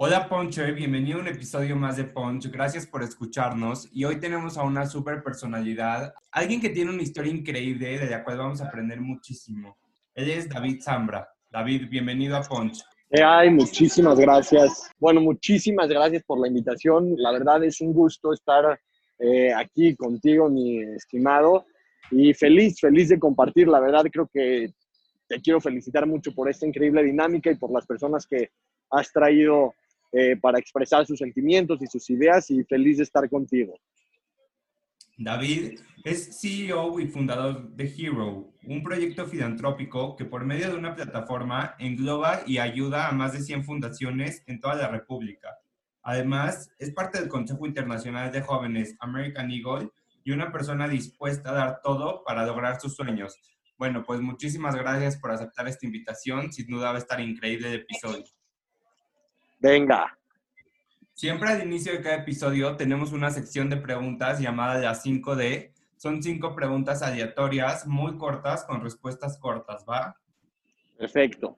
Hola 0.00 0.28
Poncho, 0.28 0.62
bienvenido 0.76 1.18
a 1.18 1.22
un 1.22 1.26
episodio 1.26 1.74
más 1.74 1.96
de 1.96 2.04
Punch. 2.04 2.52
Gracias 2.52 2.86
por 2.86 3.02
escucharnos. 3.02 3.88
Y 3.92 4.04
hoy 4.04 4.20
tenemos 4.20 4.56
a 4.56 4.62
una 4.62 4.86
super 4.86 5.24
personalidad, 5.24 6.14
alguien 6.30 6.60
que 6.60 6.68
tiene 6.68 6.92
una 6.92 7.02
historia 7.02 7.32
increíble 7.32 7.98
de 7.98 8.08
la 8.08 8.22
cual 8.22 8.38
vamos 8.38 8.60
a 8.60 8.68
aprender 8.68 9.00
muchísimo. 9.00 9.76
Él 10.14 10.30
es 10.30 10.48
David 10.48 10.82
Zambra. 10.82 11.28
David, 11.50 11.88
bienvenido 11.90 12.36
a 12.36 12.42
Punch. 12.42 12.80
Ay, 13.10 13.50
muchísimas 13.50 14.20
gracias. 14.20 14.88
Bueno, 15.00 15.20
muchísimas 15.20 15.88
gracias 15.88 16.22
por 16.22 16.38
la 16.38 16.46
invitación. 16.46 17.14
La 17.16 17.32
verdad 17.32 17.64
es 17.64 17.80
un 17.80 17.92
gusto 17.92 18.32
estar 18.32 18.78
eh, 19.18 19.52
aquí 19.52 19.96
contigo, 19.96 20.48
mi 20.48 20.78
estimado. 20.78 21.66
Y 22.12 22.32
feliz, 22.34 22.78
feliz 22.78 23.08
de 23.08 23.18
compartir. 23.18 23.66
La 23.66 23.80
verdad 23.80 24.04
creo 24.12 24.30
que 24.32 24.72
te 25.26 25.40
quiero 25.40 25.60
felicitar 25.60 26.06
mucho 26.06 26.32
por 26.32 26.48
esta 26.48 26.68
increíble 26.68 27.02
dinámica 27.02 27.50
y 27.50 27.56
por 27.56 27.72
las 27.72 27.84
personas 27.84 28.28
que 28.28 28.50
has 28.90 29.10
traído 29.12 29.74
eh, 30.12 30.36
para 30.36 30.58
expresar 30.58 31.06
sus 31.06 31.18
sentimientos 31.18 31.82
y 31.82 31.86
sus 31.86 32.08
ideas 32.10 32.50
y 32.50 32.64
feliz 32.64 32.96
de 32.96 33.02
estar 33.02 33.28
contigo. 33.28 33.74
David 35.18 35.80
es 36.04 36.40
CEO 36.40 37.00
y 37.00 37.08
fundador 37.08 37.70
de 37.74 37.92
Hero, 37.98 38.52
un 38.64 38.82
proyecto 38.84 39.26
filantrópico 39.26 40.14
que 40.14 40.24
por 40.24 40.44
medio 40.44 40.70
de 40.70 40.76
una 40.76 40.94
plataforma 40.94 41.74
engloba 41.78 42.42
y 42.46 42.58
ayuda 42.58 43.08
a 43.08 43.12
más 43.12 43.32
de 43.32 43.40
100 43.40 43.64
fundaciones 43.64 44.44
en 44.46 44.60
toda 44.60 44.76
la 44.76 44.88
República. 44.88 45.58
Además, 46.02 46.70
es 46.78 46.92
parte 46.92 47.18
del 47.18 47.28
Consejo 47.28 47.66
Internacional 47.66 48.30
de 48.30 48.42
Jóvenes 48.42 48.96
American 49.00 49.50
Eagle 49.50 49.90
y 50.24 50.30
una 50.30 50.52
persona 50.52 50.86
dispuesta 50.88 51.50
a 51.50 51.54
dar 51.54 51.80
todo 51.82 52.22
para 52.24 52.46
lograr 52.46 52.80
sus 52.80 52.94
sueños. 52.94 53.34
Bueno, 53.76 54.04
pues 54.04 54.20
muchísimas 54.20 54.74
gracias 54.74 55.16
por 55.18 55.32
aceptar 55.32 55.68
esta 55.68 55.84
invitación. 55.84 56.52
Sin 56.52 56.68
duda 56.68 56.90
va 56.90 56.96
a 56.96 57.00
estar 57.00 57.20
increíble 57.20 57.68
el 57.68 57.80
episodio. 57.80 58.24
Venga. 59.58 60.16
Siempre 61.14 61.48
al 61.48 61.64
inicio 61.64 61.92
de 61.92 62.00
cada 62.00 62.16
episodio 62.16 62.76
tenemos 62.76 63.12
una 63.12 63.30
sección 63.30 63.68
de 63.68 63.76
preguntas 63.76 64.38
llamada 64.40 64.80
las 64.80 65.04
5D. 65.04 65.72
Son 65.96 66.22
cinco 66.22 66.54
preguntas 66.54 67.02
aleatorias, 67.02 67.86
muy 67.86 68.16
cortas, 68.16 68.64
con 68.64 68.80
respuestas 68.80 69.36
cortas, 69.38 69.84
¿va? 69.88 70.14
Perfecto. 70.96 71.56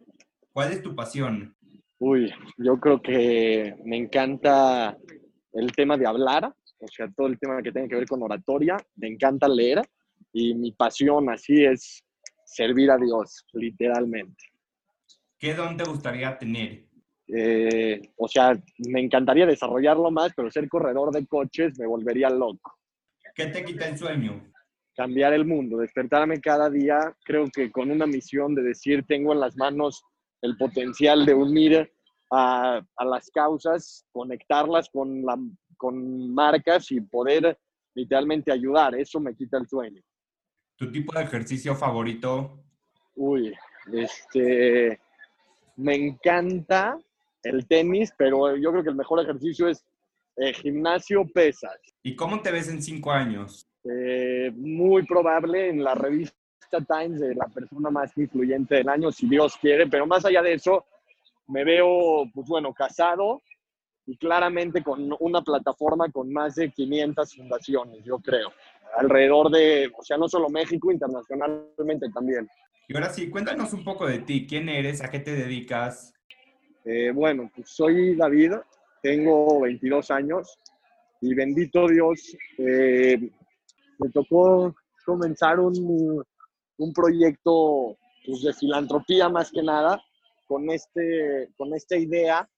¿Cuál 0.53 0.73
es 0.73 0.83
tu 0.83 0.97
pasión? 0.97 1.55
Uy, 1.99 2.33
yo 2.57 2.81
creo 2.81 3.03
que 3.03 3.75
me 3.85 3.99
encanta 3.99 4.97
el 5.53 5.73
tema 5.73 5.99
de 5.99 6.07
hablar, 6.07 6.55
o 6.79 6.89
sea, 6.89 7.11
todo 7.15 7.27
el 7.27 7.39
tema 7.39 7.63
que 7.63 7.71
tiene 7.71 7.89
que 7.89 7.97
ver 7.97 8.07
con 8.07 8.23
oratoria. 8.23 8.79
Me 8.97 9.09
encanta 9.09 9.47
leer 9.47 9.83
y 10.33 10.55
mi 10.55 10.73
pasión 10.73 11.29
así 11.29 11.65
es 11.65 12.03
servir 12.47 12.91
a 12.91 12.97
Dios, 12.97 13.45
literalmente. 13.53 14.43
¿Qué 15.39 15.55
don 15.55 15.77
te 15.77 15.85
gustaría 15.85 16.39
tener? 16.39 16.87
Eh, 17.33 18.01
o 18.17 18.27
sea, 18.27 18.61
me 18.89 19.01
encantaría 19.01 19.47
desarrollarlo 19.47 20.11
más, 20.11 20.33
pero 20.35 20.51
ser 20.51 20.69
corredor 20.69 21.13
de 21.13 21.27
coches 21.27 21.79
me 21.79 21.87
volvería 21.87 22.29
loco. 22.31 22.79
¿Qué 23.35 23.47
te 23.47 23.65
quita 23.65 23.89
el 23.89 23.97
sueño? 23.97 24.53
Cambiar 24.97 25.33
el 25.33 25.45
mundo, 25.45 25.79
despertarme 25.79 26.41
cada 26.41 26.69
día, 26.69 27.15
creo 27.25 27.47
que 27.49 27.71
con 27.71 27.91
una 27.91 28.07
misión 28.07 28.55
de 28.55 28.63
decir, 28.63 29.05
tengo 29.07 29.33
en 29.33 29.41
las 29.41 29.57
manos 29.57 30.03
el 30.43 30.57
potencial 30.57 31.25
de 31.25 31.35
unir 31.35 31.93
a, 32.33 32.83
a 32.97 33.05
las 33.05 33.31
causas, 33.31 34.07
conectarlas 34.13 34.89
con, 34.91 35.23
la, 35.23 35.39
con 35.77 36.35
marcas 36.35 36.91
y 36.91 37.01
poder 37.01 37.59
literalmente 37.95 38.51
ayudar. 38.51 38.95
Eso 38.95 39.21
me 39.21 39.35
quita 39.35 39.59
el 39.59 39.69
sueño. 39.69 40.03
¿Tu 40.77 40.91
tipo 40.91 41.17
de 41.17 41.25
ejercicio 41.25 41.75
favorito? 41.75 42.65
Uy, 43.15 43.55
este, 43.93 44.99
me 45.77 45.95
encanta 45.95 46.99
el 47.43 47.67
tenis, 47.67 48.13
pero 48.17 48.57
yo 48.57 48.71
creo 48.71 48.83
que 48.83 48.91
el 48.91 48.97
mejor 48.97 49.21
ejercicio 49.21 49.69
es 49.69 49.85
eh, 50.37 50.53
gimnasio, 50.53 51.27
pesas. 51.27 51.79
¿Y 52.03 52.17
cómo 52.17 52.41
te 52.41 52.51
ves 52.51 52.69
en 52.69 52.83
cinco 52.83 53.11
años? 53.11 53.67
Eh, 53.85 54.53
muy 54.55 55.05
probable 55.07 55.69
en 55.69 55.83
la 55.83 55.95
revista 55.95 56.35
Times 56.87 57.21
de 57.21 57.35
la 57.35 57.47
persona 57.47 57.91
más 57.91 58.17
influyente 58.17 58.77
del 58.77 58.89
año, 58.89 59.11
si 59.11 59.29
Dios 59.29 59.57
quiere, 59.57 59.89
pero 59.89 60.07
más 60.07 60.25
allá 60.25 60.41
de 60.41 60.55
eso, 60.55 60.87
me 61.49 61.65
veo, 61.65 62.31
pues 62.33 62.47
bueno, 62.49 62.73
casado 62.73 63.43
y 64.07 64.17
claramente 64.17 64.83
con 64.83 65.15
una 65.19 65.43
plataforma 65.43 66.09
con 66.11 66.33
más 66.33 66.55
de 66.55 66.71
500 66.71 67.35
fundaciones, 67.35 68.05
yo 68.05 68.19
creo, 68.19 68.53
alrededor 68.97 69.51
de, 69.51 69.91
o 69.97 70.03
sea, 70.03 70.17
no 70.17 70.29
solo 70.29 70.49
México, 70.49 70.93
internacionalmente 70.93 72.09
también. 72.11 72.49
Y 72.89 72.95
ahora 72.95 73.11
sí, 73.11 73.31
cuéntanos 73.31 73.73
un 73.73 73.85
poco 73.85 74.07
de 74.07 74.19
ti, 74.21 74.47
quién 74.49 74.69
eres, 74.69 75.03
a 75.03 75.11
qué 75.11 75.21
te 75.21 75.33
dedicas. 75.33 76.13
Eh, 76.85 77.11
bueno, 77.13 77.51
pues 77.55 77.71
soy 77.71 78.17
David, 78.17 78.53
tengo 79.03 79.61
22 79.61 80.11
años 80.11 80.59
y 81.21 81.35
bendito 81.35 81.87
Dios, 81.87 82.37
eh, 82.59 83.19
me 83.99 84.09
tocó 84.11 84.75
comenzar 85.05 85.61
un, 85.61 86.25
un 86.79 86.93
proyecto 86.93 87.97
pues, 88.25 88.43
de 88.43 88.53
filantropía 88.55 89.29
más 89.29 89.51
que 89.51 89.63
nada, 89.63 90.03
con, 90.47 90.69
este, 90.71 91.51
con 91.57 91.75
esta 91.75 91.97
idea 91.97 92.49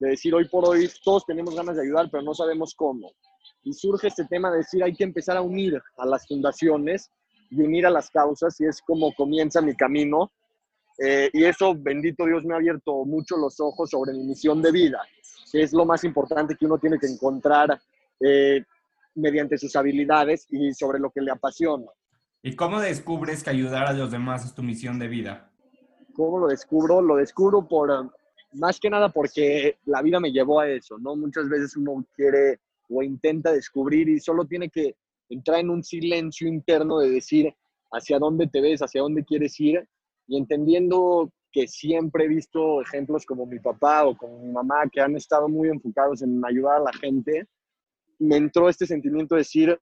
de 0.00 0.10
decir 0.10 0.34
hoy 0.34 0.48
por 0.48 0.66
hoy 0.66 0.90
todos 1.04 1.26
tenemos 1.26 1.54
ganas 1.54 1.76
de 1.76 1.82
ayudar, 1.82 2.08
pero 2.10 2.22
no 2.22 2.34
sabemos 2.34 2.74
cómo. 2.74 3.12
Y 3.62 3.74
surge 3.74 4.08
este 4.08 4.24
tema 4.24 4.50
de 4.50 4.58
decir 4.58 4.82
hay 4.82 4.94
que 4.94 5.04
empezar 5.04 5.36
a 5.36 5.42
unir 5.42 5.80
a 5.98 6.06
las 6.06 6.26
fundaciones 6.26 7.10
y 7.50 7.60
unir 7.60 7.86
a 7.86 7.90
las 7.90 8.08
causas 8.10 8.58
y 8.60 8.64
es 8.64 8.80
como 8.80 9.12
comienza 9.14 9.60
mi 9.60 9.76
camino 9.76 10.32
eh, 11.02 11.30
y 11.32 11.44
eso, 11.44 11.74
bendito 11.74 12.26
Dios, 12.26 12.44
me 12.44 12.52
ha 12.52 12.58
abierto 12.58 13.06
mucho 13.06 13.38
los 13.38 13.58
ojos 13.58 13.88
sobre 13.88 14.12
mi 14.12 14.22
misión 14.22 14.60
de 14.60 14.70
vida, 14.70 15.00
que 15.50 15.62
es 15.62 15.72
lo 15.72 15.86
más 15.86 16.04
importante 16.04 16.54
que 16.56 16.66
uno 16.66 16.78
tiene 16.78 16.98
que 16.98 17.06
encontrar 17.06 17.80
eh, 18.20 18.62
mediante 19.14 19.56
sus 19.56 19.74
habilidades 19.76 20.46
y 20.50 20.74
sobre 20.74 20.98
lo 20.98 21.10
que 21.10 21.22
le 21.22 21.30
apasiona. 21.30 21.86
¿Y 22.42 22.54
cómo 22.54 22.80
descubres 22.80 23.42
que 23.42 23.48
ayudar 23.48 23.86
a 23.86 23.94
los 23.94 24.10
demás 24.10 24.44
es 24.44 24.54
tu 24.54 24.62
misión 24.62 24.98
de 24.98 25.08
vida? 25.08 25.50
¿Cómo 26.12 26.38
lo 26.38 26.48
descubro? 26.48 27.00
Lo 27.00 27.16
descubro 27.16 27.66
por, 27.66 28.12
más 28.52 28.78
que 28.78 28.90
nada 28.90 29.08
porque 29.08 29.78
la 29.86 30.02
vida 30.02 30.20
me 30.20 30.32
llevó 30.32 30.60
a 30.60 30.68
eso, 30.68 30.98
¿no? 30.98 31.16
Muchas 31.16 31.48
veces 31.48 31.76
uno 31.76 32.04
quiere 32.14 32.60
o 32.90 33.02
intenta 33.02 33.52
descubrir 33.52 34.06
y 34.10 34.20
solo 34.20 34.44
tiene 34.44 34.68
que 34.68 34.96
entrar 35.30 35.60
en 35.60 35.70
un 35.70 35.82
silencio 35.82 36.46
interno 36.46 36.98
de 36.98 37.08
decir 37.08 37.54
hacia 37.90 38.18
dónde 38.18 38.48
te 38.48 38.60
ves, 38.60 38.80
hacia 38.80 39.00
dónde 39.00 39.24
quieres 39.24 39.58
ir 39.60 39.88
y 40.30 40.36
entendiendo 40.36 41.28
que 41.50 41.66
siempre 41.66 42.24
he 42.24 42.28
visto 42.28 42.80
ejemplos 42.80 43.26
como 43.26 43.46
mi 43.46 43.58
papá 43.58 44.06
o 44.06 44.16
como 44.16 44.38
mi 44.38 44.52
mamá 44.52 44.84
que 44.90 45.00
han 45.00 45.16
estado 45.16 45.48
muy 45.48 45.68
enfocados 45.68 46.22
en 46.22 46.40
ayudar 46.44 46.76
a 46.76 46.84
la 46.84 46.92
gente, 46.92 47.48
me 48.20 48.36
entró 48.36 48.68
este 48.68 48.86
sentimiento 48.86 49.34
de 49.34 49.40
decir, 49.40 49.76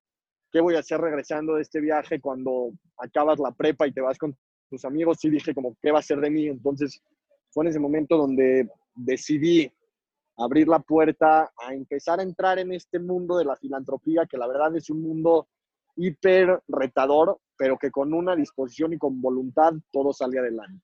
¿qué 0.50 0.62
voy 0.62 0.74
a 0.74 0.78
hacer 0.78 1.02
regresando 1.02 1.56
de 1.56 1.62
este 1.62 1.82
viaje 1.82 2.18
cuando 2.18 2.70
acabas 2.96 3.38
la 3.38 3.52
prepa 3.52 3.86
y 3.86 3.92
te 3.92 4.00
vas 4.00 4.16
con 4.16 4.34
tus 4.70 4.86
amigos? 4.86 5.22
Y 5.22 5.28
dije 5.28 5.54
como, 5.54 5.76
¿qué 5.82 5.92
va 5.92 5.98
a 5.98 6.02
ser 6.02 6.18
de 6.18 6.30
mí? 6.30 6.46
Entonces 6.46 6.98
fue 7.50 7.64
en 7.64 7.68
ese 7.68 7.78
momento 7.78 8.16
donde 8.16 8.70
decidí 8.94 9.70
abrir 10.38 10.66
la 10.66 10.78
puerta 10.78 11.52
a 11.58 11.74
empezar 11.74 12.20
a 12.20 12.22
entrar 12.22 12.58
en 12.58 12.72
este 12.72 12.98
mundo 12.98 13.36
de 13.36 13.44
la 13.44 13.56
filantropía, 13.56 14.24
que 14.24 14.38
la 14.38 14.48
verdad 14.48 14.74
es 14.76 14.88
un 14.88 15.02
mundo 15.02 15.46
hiper 15.96 16.62
retador, 16.68 17.38
pero 17.58 17.76
que 17.76 17.90
con 17.90 18.14
una 18.14 18.36
disposición 18.36 18.92
y 18.92 18.98
con 18.98 19.20
voluntad 19.20 19.72
todo 19.92 20.12
sale 20.12 20.38
adelante. 20.38 20.82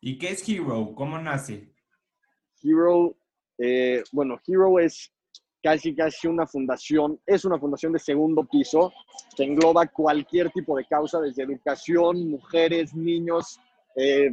¿Y 0.00 0.16
qué 0.16 0.30
es 0.30 0.48
Hero? 0.48 0.94
¿Cómo 0.94 1.18
nace? 1.18 1.74
Hero, 2.62 3.16
eh, 3.58 4.02
bueno, 4.12 4.38
Hero 4.46 4.78
es 4.78 5.12
casi 5.62 5.94
casi 5.94 6.28
una 6.28 6.46
fundación, 6.46 7.20
es 7.26 7.44
una 7.44 7.58
fundación 7.58 7.92
de 7.92 7.98
segundo 7.98 8.44
piso 8.44 8.92
que 9.36 9.42
engloba 9.42 9.86
cualquier 9.88 10.50
tipo 10.50 10.76
de 10.76 10.86
causa, 10.86 11.20
desde 11.20 11.42
educación, 11.42 12.30
mujeres, 12.30 12.94
niños, 12.94 13.58
eh, 13.96 14.30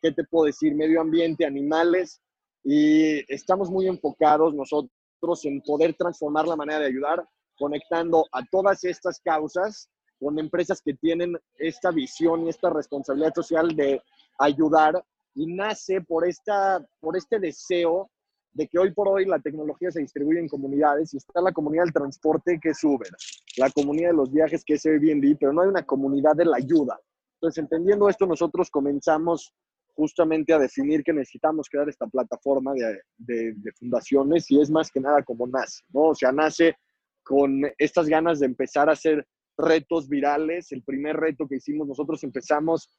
¿qué 0.00 0.12
te 0.12 0.24
puedo 0.24 0.46
decir? 0.46 0.74
Medio 0.74 1.02
ambiente, 1.02 1.44
animales, 1.44 2.22
y 2.64 3.20
estamos 3.32 3.70
muy 3.70 3.86
enfocados 3.86 4.54
nosotros 4.54 5.44
en 5.44 5.60
poder 5.60 5.94
transformar 5.94 6.48
la 6.48 6.56
manera 6.56 6.80
de 6.80 6.86
ayudar, 6.86 7.28
conectando 7.56 8.26
a 8.32 8.42
todas 8.50 8.82
estas 8.84 9.20
causas 9.20 9.90
con 10.22 10.38
empresas 10.38 10.80
que 10.80 10.94
tienen 10.94 11.36
esta 11.58 11.90
visión 11.90 12.46
y 12.46 12.48
esta 12.48 12.70
responsabilidad 12.70 13.34
social 13.34 13.74
de 13.74 14.00
ayudar 14.38 15.04
y 15.34 15.52
nace 15.52 16.00
por, 16.00 16.26
esta, 16.26 16.86
por 17.00 17.16
este 17.16 17.40
deseo 17.40 18.08
de 18.52 18.68
que 18.68 18.78
hoy 18.78 18.92
por 18.92 19.08
hoy 19.08 19.24
la 19.24 19.40
tecnología 19.40 19.90
se 19.90 19.98
distribuye 19.98 20.38
en 20.38 20.46
comunidades 20.46 21.12
y 21.12 21.16
está 21.16 21.40
la 21.40 21.52
comunidad 21.52 21.84
del 21.84 21.92
transporte 21.92 22.60
que 22.62 22.68
es 22.68 22.84
Uber, 22.84 23.10
la 23.56 23.70
comunidad 23.70 24.10
de 24.10 24.16
los 24.16 24.30
viajes 24.30 24.62
que 24.64 24.74
es 24.74 24.86
Airbnb, 24.86 25.38
pero 25.40 25.52
no 25.52 25.62
hay 25.62 25.68
una 25.68 25.82
comunidad 25.82 26.36
de 26.36 26.44
la 26.44 26.58
ayuda. 26.58 27.00
Entonces, 27.40 27.60
entendiendo 27.60 28.08
esto, 28.08 28.24
nosotros 28.24 28.70
comenzamos 28.70 29.52
justamente 29.94 30.52
a 30.52 30.58
definir 30.58 31.02
que 31.02 31.12
necesitamos 31.12 31.68
crear 31.68 31.88
esta 31.88 32.06
plataforma 32.06 32.74
de, 32.74 33.00
de, 33.18 33.72
fundaciones 33.72 34.48
y 34.50 34.60
es 34.60 34.70
más 34.70 34.90
que 34.90 35.00
nada 35.00 35.22
como 35.24 35.48
nace, 35.48 35.82
¿no? 35.92 36.10
O 36.10 36.14
sea, 36.14 36.30
nace 36.30 36.76
con 37.24 37.62
estas 37.76 38.06
ganas 38.06 38.38
de 38.38 38.46
empezar 38.46 38.88
a 38.88 38.92
hacer 38.92 39.26
retos 39.56 40.08
virales. 40.08 40.72
El 40.72 40.82
primer 40.82 41.16
reto 41.16 41.46
que 41.46 41.56
hicimos 41.56 41.86
nosotros 41.86 42.22
empezamos 42.24 42.90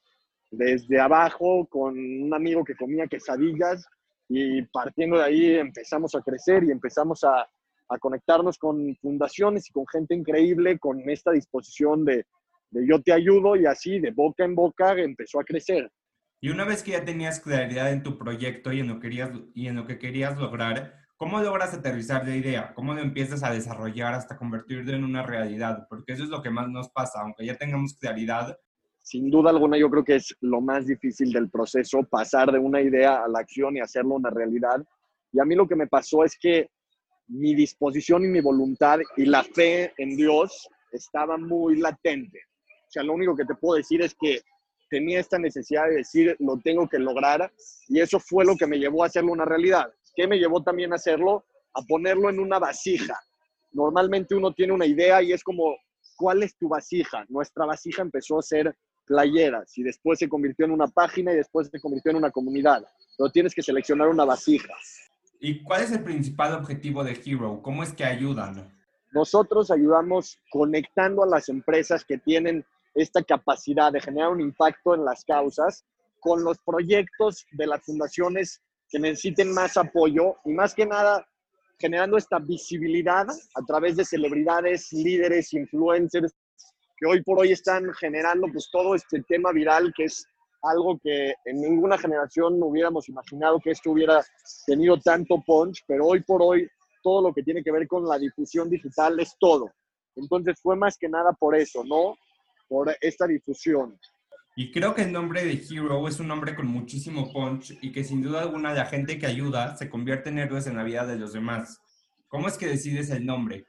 desde 0.51 0.99
abajo 0.99 1.65
con 1.67 1.97
un 1.97 2.33
amigo 2.33 2.63
que 2.63 2.75
comía 2.75 3.07
quesadillas 3.07 3.87
y 4.29 4.61
partiendo 4.63 5.17
de 5.17 5.23
ahí 5.23 5.55
empezamos 5.55 6.15
a 6.15 6.21
crecer 6.21 6.63
y 6.63 6.71
empezamos 6.71 7.23
a, 7.23 7.47
a 7.89 7.97
conectarnos 7.99 8.57
con 8.57 8.95
fundaciones 8.97 9.69
y 9.69 9.73
con 9.73 9.85
gente 9.87 10.15
increíble 10.15 10.79
con 10.79 11.09
esta 11.09 11.31
disposición 11.31 12.05
de, 12.05 12.25
de 12.71 12.87
yo 12.87 13.01
te 13.01 13.13
ayudo 13.13 13.55
y 13.55 13.65
así 13.65 13.99
de 13.99 14.11
boca 14.11 14.43
en 14.43 14.55
boca 14.55 14.93
empezó 14.93 15.39
a 15.39 15.43
crecer. 15.43 15.91
Y 16.41 16.49
una 16.49 16.65
vez 16.65 16.83
que 16.83 16.91
ya 16.91 17.05
tenías 17.05 17.39
claridad 17.39 17.91
en 17.91 18.03
tu 18.03 18.17
proyecto 18.17 18.73
y 18.73 18.79
en 18.81 18.87
lo, 18.87 18.99
querías, 18.99 19.31
y 19.53 19.67
en 19.67 19.75
lo 19.75 19.87
que 19.87 19.97
querías 19.97 20.37
lograr, 20.37 21.02
¿cómo 21.17 21.39
logras 21.41 21.73
aterrizar 21.73 22.27
la 22.27 22.35
idea? 22.35 22.73
¿Cómo 22.73 22.93
lo 22.93 23.01
empiezas 23.01 23.43
a 23.43 23.51
desarrollar 23.51 24.13
hasta 24.13 24.37
convertirlo 24.37 24.93
en 24.93 25.03
una 25.03 25.23
realidad? 25.23 25.87
Porque 25.89 26.13
eso 26.13 26.23
es 26.23 26.29
lo 26.29 26.41
que 26.41 26.49
más 26.49 26.69
nos 26.69 26.89
pasa, 26.89 27.21
aunque 27.21 27.45
ya 27.45 27.57
tengamos 27.57 27.95
claridad. 27.95 28.57
Sin 29.01 29.29
duda 29.29 29.49
alguna, 29.49 29.77
yo 29.77 29.89
creo 29.89 30.03
que 30.03 30.15
es 30.15 30.35
lo 30.41 30.61
más 30.61 30.87
difícil 30.87 31.31
del 31.33 31.49
proceso, 31.49 32.03
pasar 32.03 32.51
de 32.51 32.59
una 32.59 32.81
idea 32.81 33.23
a 33.23 33.27
la 33.27 33.39
acción 33.39 33.75
y 33.75 33.81
hacerlo 33.81 34.15
una 34.15 34.29
realidad. 34.29 34.83
Y 35.31 35.39
a 35.39 35.45
mí 35.45 35.55
lo 35.55 35.67
que 35.67 35.75
me 35.75 35.87
pasó 35.87 36.23
es 36.23 36.37
que 36.39 36.69
mi 37.27 37.55
disposición 37.55 38.23
y 38.23 38.27
mi 38.27 38.41
voluntad 38.41 38.99
y 39.17 39.25
la 39.25 39.43
fe 39.43 39.93
en 39.97 40.15
Dios 40.15 40.67
estaba 40.91 41.37
muy 41.37 41.77
latente. 41.79 42.39
O 42.67 42.91
sea, 42.93 43.03
lo 43.03 43.13
único 43.13 43.35
que 43.35 43.45
te 43.45 43.55
puedo 43.55 43.77
decir 43.77 44.01
es 44.01 44.15
que 44.19 44.41
tenía 44.89 45.19
esta 45.19 45.39
necesidad 45.39 45.87
de 45.87 45.95
decir, 45.95 46.35
lo 46.39 46.59
tengo 46.63 46.87
que 46.87 46.99
lograr, 46.99 47.51
y 47.87 47.99
eso 47.99 48.19
fue 48.19 48.45
lo 48.45 48.55
que 48.55 48.67
me 48.67 48.77
llevó 48.77 49.03
a 49.03 49.07
hacerlo 49.07 49.31
una 49.31 49.45
realidad. 49.45 49.91
¿Qué 50.15 50.27
me 50.27 50.37
llevó 50.37 50.61
también 50.61 50.91
a 50.93 50.95
hacerlo? 50.95 51.45
A 51.73 51.81
ponerlo 51.81 52.29
en 52.29 52.39
una 52.39 52.59
vasija. 52.59 53.19
Normalmente 53.71 54.35
uno 54.35 54.53
tiene 54.53 54.73
una 54.73 54.85
idea 54.85 55.21
y 55.21 55.33
es 55.33 55.43
como, 55.43 55.75
¿cuál 56.15 56.43
es 56.43 56.55
tu 56.57 56.69
vasija? 56.69 57.25
Nuestra 57.29 57.65
vasija 57.65 58.01
empezó 58.01 58.37
a 58.37 58.43
ser 58.43 58.75
playeras 59.05 59.77
y 59.77 59.83
después 59.83 60.19
se 60.19 60.29
convirtió 60.29 60.65
en 60.65 60.71
una 60.71 60.87
página 60.87 61.33
y 61.33 61.37
después 61.37 61.69
se 61.69 61.79
convirtió 61.79 62.11
en 62.11 62.17
una 62.17 62.31
comunidad. 62.31 62.85
Pero 63.17 63.29
tienes 63.31 63.53
que 63.53 63.63
seleccionar 63.63 64.07
una 64.07 64.25
vasija. 64.25 64.73
¿Y 65.39 65.61
cuál 65.63 65.83
es 65.83 65.91
el 65.91 66.03
principal 66.03 66.53
objetivo 66.53 67.03
de 67.03 67.19
Hero? 67.25 67.59
¿Cómo 67.61 67.83
es 67.83 67.93
que 67.93 68.05
ayudan? 68.05 68.71
Nosotros 69.11 69.71
ayudamos 69.71 70.39
conectando 70.49 71.23
a 71.23 71.27
las 71.27 71.49
empresas 71.49 72.05
que 72.05 72.17
tienen 72.17 72.65
esta 72.95 73.21
capacidad 73.23 73.91
de 73.91 73.99
generar 73.99 74.29
un 74.29 74.41
impacto 74.41 74.95
en 74.95 75.03
las 75.03 75.25
causas 75.25 75.83
con 76.19 76.43
los 76.43 76.57
proyectos 76.59 77.45
de 77.51 77.67
las 77.67 77.83
fundaciones 77.83 78.61
que 78.93 78.99
necesiten 78.99 79.51
más 79.51 79.75
apoyo 79.75 80.35
y 80.45 80.51
más 80.51 80.75
que 80.75 80.85
nada 80.85 81.27
generando 81.79 82.15
esta 82.15 82.37
visibilidad 82.37 83.25
a 83.55 83.61
través 83.65 83.97
de 83.97 84.05
celebridades, 84.05 84.93
líderes, 84.93 85.51
influencers 85.53 86.31
que 86.95 87.07
hoy 87.07 87.23
por 87.23 87.39
hoy 87.39 87.51
están 87.51 87.91
generando 87.95 88.47
pues 88.53 88.69
todo 88.71 88.93
este 88.93 89.23
tema 89.23 89.51
viral 89.51 89.91
que 89.97 90.03
es 90.03 90.27
algo 90.61 90.99
que 91.03 91.33
en 91.45 91.59
ninguna 91.59 91.97
generación 91.97 92.61
hubiéramos 92.61 93.09
imaginado 93.09 93.59
que 93.59 93.71
esto 93.71 93.89
hubiera 93.89 94.21
tenido 94.67 94.97
tanto 94.99 95.41
punch, 95.43 95.83
pero 95.87 96.05
hoy 96.05 96.21
por 96.21 96.43
hoy 96.43 96.69
todo 97.01 97.29
lo 97.29 97.33
que 97.33 97.41
tiene 97.41 97.63
que 97.63 97.71
ver 97.71 97.87
con 97.87 98.07
la 98.07 98.19
difusión 98.19 98.69
digital 98.69 99.19
es 99.19 99.35
todo. 99.39 99.71
Entonces 100.15 100.57
fue 100.61 100.75
más 100.75 100.97
que 100.99 101.09
nada 101.09 101.33
por 101.33 101.55
eso, 101.55 101.83
¿no? 101.83 102.15
por 102.73 102.95
esta 103.01 103.27
difusión. 103.27 103.99
Y 104.55 104.71
creo 104.71 104.93
que 104.93 105.01
el 105.01 105.11
nombre 105.11 105.43
de 105.43 105.53
Hero 105.53 106.07
es 106.07 106.19
un 106.19 106.27
nombre 106.27 106.55
con 106.55 106.67
muchísimo 106.67 107.31
punch 107.33 107.75
y 107.81 107.91
que 107.91 108.03
sin 108.03 108.21
duda 108.21 108.41
alguna 108.41 108.73
la 108.73 108.85
gente 108.85 109.17
que 109.17 109.25
ayuda 109.25 109.75
se 109.75 109.89
convierte 109.89 110.29
en 110.29 110.37
héroes 110.37 110.67
en 110.67 110.77
la 110.77 110.83
vida 110.83 111.07
de 111.07 111.15
los 111.15 111.33
demás. 111.33 111.81
¿Cómo 112.27 112.47
es 112.47 112.57
que 112.57 112.67
decides 112.67 113.09
el 113.09 113.25
nombre? 113.25 113.65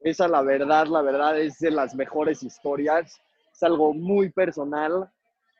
Esa, 0.00 0.28
la 0.28 0.40
verdad, 0.40 0.86
la 0.86 1.02
verdad 1.02 1.38
es 1.38 1.58
de 1.58 1.70
las 1.70 1.94
mejores 1.94 2.42
historias. 2.42 3.20
Es 3.52 3.62
algo 3.62 3.92
muy 3.92 4.30
personal, 4.30 5.10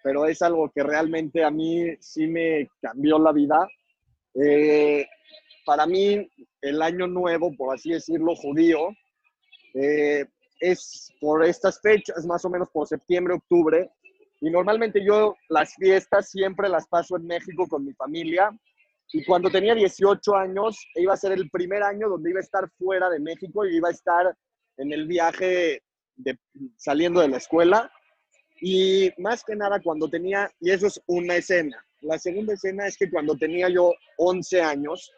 pero 0.02 0.24
es 0.24 0.40
algo 0.40 0.70
que 0.70 0.82
realmente 0.82 1.44
a 1.44 1.50
mí 1.50 1.94
sí 2.00 2.26
me 2.26 2.70
cambió 2.80 3.18
la 3.18 3.32
vida. 3.32 3.68
Eh, 4.34 5.06
para 5.66 5.86
mí, 5.86 6.26
el 6.62 6.80
año 6.80 7.06
nuevo, 7.06 7.54
por 7.54 7.74
así 7.74 7.90
decirlo, 7.90 8.34
judío, 8.34 8.88
eh, 9.74 10.24
es 10.60 11.12
por 11.20 11.44
estas 11.44 11.80
fechas, 11.80 12.24
más 12.26 12.44
o 12.44 12.50
menos 12.50 12.68
por 12.70 12.86
septiembre, 12.86 13.34
octubre. 13.34 13.90
Y 14.40 14.50
normalmente 14.50 15.04
yo 15.04 15.36
las 15.48 15.74
fiestas 15.74 16.30
siempre 16.30 16.68
las 16.68 16.86
paso 16.86 17.16
en 17.16 17.26
México 17.26 17.66
con 17.66 17.84
mi 17.84 17.92
familia. 17.94 18.50
Y 19.12 19.24
cuando 19.24 19.50
tenía 19.50 19.74
18 19.74 20.36
años, 20.36 20.78
iba 20.94 21.12
a 21.12 21.16
ser 21.16 21.32
el 21.32 21.50
primer 21.50 21.82
año 21.82 22.08
donde 22.08 22.30
iba 22.30 22.38
a 22.38 22.42
estar 22.42 22.70
fuera 22.78 23.10
de 23.10 23.18
México 23.18 23.66
y 23.66 23.76
iba 23.76 23.88
a 23.88 23.92
estar 23.92 24.34
en 24.76 24.92
el 24.92 25.06
viaje 25.06 25.82
de, 26.16 26.38
saliendo 26.76 27.20
de 27.20 27.28
la 27.28 27.38
escuela. 27.38 27.90
Y 28.60 29.10
más 29.18 29.42
que 29.42 29.56
nada 29.56 29.80
cuando 29.82 30.08
tenía, 30.08 30.50
y 30.60 30.70
eso 30.70 30.86
es 30.86 31.00
una 31.06 31.36
escena. 31.36 31.84
La 32.02 32.18
segunda 32.18 32.54
escena 32.54 32.86
es 32.86 32.96
que 32.96 33.10
cuando 33.10 33.36
tenía 33.36 33.68
yo 33.68 33.92
11 34.16 34.60
años, 34.62 35.10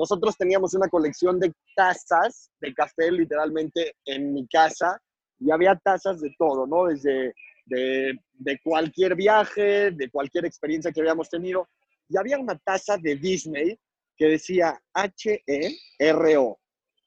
nosotros 0.00 0.34
teníamos 0.34 0.72
una 0.72 0.88
colección 0.88 1.38
de 1.38 1.52
tazas 1.76 2.50
de 2.58 2.72
café 2.72 3.12
literalmente 3.12 3.96
en 4.06 4.32
mi 4.32 4.46
casa 4.48 4.98
y 5.38 5.50
había 5.50 5.76
tazas 5.76 6.22
de 6.22 6.34
todo, 6.38 6.66
¿no? 6.66 6.86
Desde 6.86 7.34
de, 7.66 8.18
de 8.32 8.60
cualquier 8.64 9.14
viaje, 9.14 9.90
de 9.90 10.10
cualquier 10.10 10.46
experiencia 10.46 10.90
que 10.90 11.00
habíamos 11.00 11.28
tenido. 11.28 11.68
Y 12.08 12.16
había 12.16 12.38
una 12.38 12.58
taza 12.58 12.96
de 12.96 13.16
Disney 13.16 13.78
que 14.16 14.26
decía 14.26 14.80
H-E-R-O. 14.94 16.58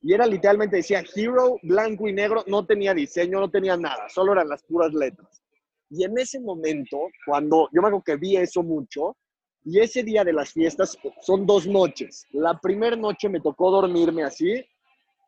Y 0.01 0.13
era 0.13 0.27
literalmente, 0.27 0.75
decía 0.77 1.03
Hero, 1.15 1.57
blanco 1.63 2.07
y 2.07 2.13
negro, 2.13 2.43
no 2.45 2.63
tenía 2.63 2.93
diseño, 2.93 3.39
no 3.39 3.49
tenía 3.49 3.75
nada, 3.75 4.07
solo 4.07 4.33
eran 4.33 4.49
las 4.49 4.61
puras 4.63 4.93
letras. 4.93 5.41
Y 5.89 6.03
en 6.03 6.15
ese 6.17 6.39
momento, 6.39 7.07
cuando 7.25 7.69
yo 7.71 7.81
me 7.81 7.87
acuerdo 7.87 8.03
que 8.05 8.17
vi 8.17 8.37
eso 8.37 8.61
mucho, 8.61 9.17
y 9.65 9.79
ese 9.79 10.03
día 10.03 10.23
de 10.23 10.33
las 10.33 10.51
fiestas 10.51 10.97
son 11.21 11.45
dos 11.45 11.67
noches. 11.67 12.25
La 12.31 12.59
primera 12.59 12.95
noche 12.95 13.29
me 13.29 13.39
tocó 13.39 13.71
dormirme 13.71 14.23
así 14.23 14.63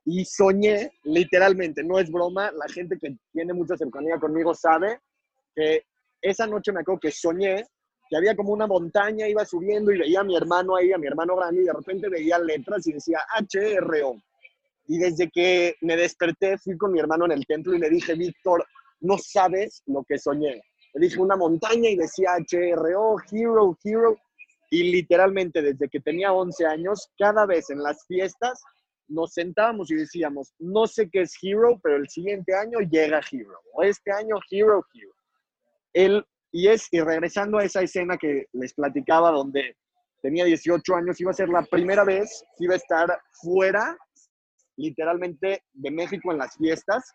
y 0.06 0.26
soñé, 0.26 0.92
literalmente, 1.04 1.84
no 1.84 2.00
es 2.00 2.12
broma, 2.12 2.52
la 2.52 2.68
gente 2.68 2.98
que 3.00 3.16
tiene 3.32 3.54
mucha 3.54 3.78
cercanía 3.78 4.20
conmigo 4.20 4.54
sabe 4.54 5.00
que 5.56 5.84
esa 6.22 6.46
noche 6.46 6.72
me 6.72 6.82
acuerdo 6.82 7.00
que 7.00 7.12
soñé 7.12 7.66
que 8.10 8.18
había 8.18 8.36
como 8.36 8.54
una 8.54 8.68
montaña, 8.68 9.28
iba 9.28 9.46
subiendo 9.46 9.92
y 9.92 9.98
veía 9.98 10.22
a 10.22 10.24
mi 10.24 10.36
hermano 10.36 10.76
ahí, 10.76 10.92
a 10.92 10.98
mi 10.98 11.08
hermano 11.08 11.36
grande, 11.36 11.62
y 11.62 11.66
de 11.66 11.74
repente 11.74 12.10
veía 12.10 12.38
letras 12.38 12.86
y 12.88 12.94
decía 12.94 13.20
H-R-O. 13.36 14.22
Y 14.88 15.00
desde 15.00 15.30
que 15.32 15.76
me 15.82 15.98
desperté, 15.98 16.58
fui 16.58 16.78
con 16.78 16.92
mi 16.92 17.00
hermano 17.00 17.26
en 17.26 17.32
el 17.32 17.46
templo 17.46 17.74
y 17.74 17.80
le 17.80 17.90
dije, 17.90 18.14
Víctor, 18.14 18.66
no 19.02 19.18
sabes 19.18 19.82
lo 19.88 20.04
que 20.04 20.20
soñé. 20.20 20.62
Le 20.94 21.08
dije 21.08 21.20
una 21.20 21.36
montaña 21.36 21.90
y 21.90 21.96
decía 21.96 22.34
H-R-O, 22.34 23.18
Hero, 23.32 23.78
Hero. 23.84 24.18
Y 24.70 24.92
literalmente 24.92 25.62
desde 25.62 25.90
que 25.90 26.00
tenía 26.00 26.34
11 26.34 26.66
años, 26.66 27.10
cada 27.18 27.46
vez 27.46 27.70
en 27.70 27.82
las 27.82 28.06
fiestas 28.08 28.62
nos 29.08 29.34
sentábamos 29.34 29.92
y 29.92 29.96
decíamos, 29.96 30.54
no 30.60 30.88
sé 30.88 31.10
qué 31.10 31.22
es 31.22 31.36
Hero, 31.42 31.80
pero 31.84 31.98
el 31.98 32.10
siguiente 32.10 32.56
año 32.56 32.80
llega 32.80 33.22
Hero. 33.32 33.60
O 33.74 33.84
este 33.84 34.12
año 34.12 34.38
Hero, 34.50 34.84
Hero. 34.94 35.14
Él, 35.94 36.26
y 36.52 36.68
es, 36.68 36.88
y 36.92 37.02
regresando 37.02 37.60
a 37.60 37.64
esa 37.64 37.82
escena 37.82 38.18
que 38.18 38.48
les 38.54 38.74
platicaba 38.74 39.32
donde 39.32 39.78
tenía 40.22 40.46
18 40.46 40.96
años, 40.96 41.20
iba 41.22 41.32
a 41.32 41.36
ser 41.36 41.50
la 41.50 41.64
primera 41.64 42.04
vez 42.04 42.44
que 42.58 42.66
iba 42.66 42.74
a 42.74 42.78
estar 42.78 43.08
fuera, 43.32 43.96
literalmente, 44.76 45.64
de 45.72 45.92
México 45.92 46.32
en 46.32 46.40
las 46.40 46.56
fiestas. 46.58 47.12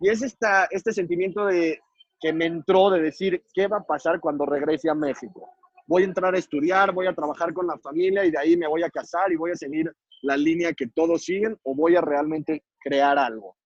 Y 0.00 0.08
es 0.08 0.22
esta, 0.22 0.66
este 0.70 0.92
sentimiento 0.92 1.46
de, 1.46 1.80
que 2.20 2.32
me 2.32 2.46
entró 2.46 2.90
de 2.90 3.02
decir, 3.02 3.44
¿qué 3.52 3.66
va 3.66 3.78
a 3.78 3.84
pasar 3.84 4.20
cuando 4.20 4.46
regrese 4.46 4.88
a 4.88 4.94
México? 4.94 5.50
Voy 5.86 6.02
a 6.02 6.06
entrar 6.06 6.34
a 6.34 6.38
estudiar, 6.38 6.92
voy 6.92 7.06
a 7.06 7.14
trabajar 7.14 7.52
con 7.52 7.66
la 7.66 7.78
familia 7.78 8.24
y 8.24 8.30
de 8.30 8.38
ahí 8.38 8.56
me 8.56 8.68
voy 8.68 8.82
a 8.82 8.90
casar 8.90 9.32
y 9.32 9.36
voy 9.36 9.50
a 9.52 9.56
seguir 9.56 9.92
la 10.22 10.36
línea 10.36 10.72
que 10.72 10.86
todos 10.86 11.24
siguen 11.24 11.58
o 11.62 11.74
voy 11.74 11.96
a 11.96 12.00
realmente 12.00 12.64
crear 12.80 13.18
algo. 13.18 13.56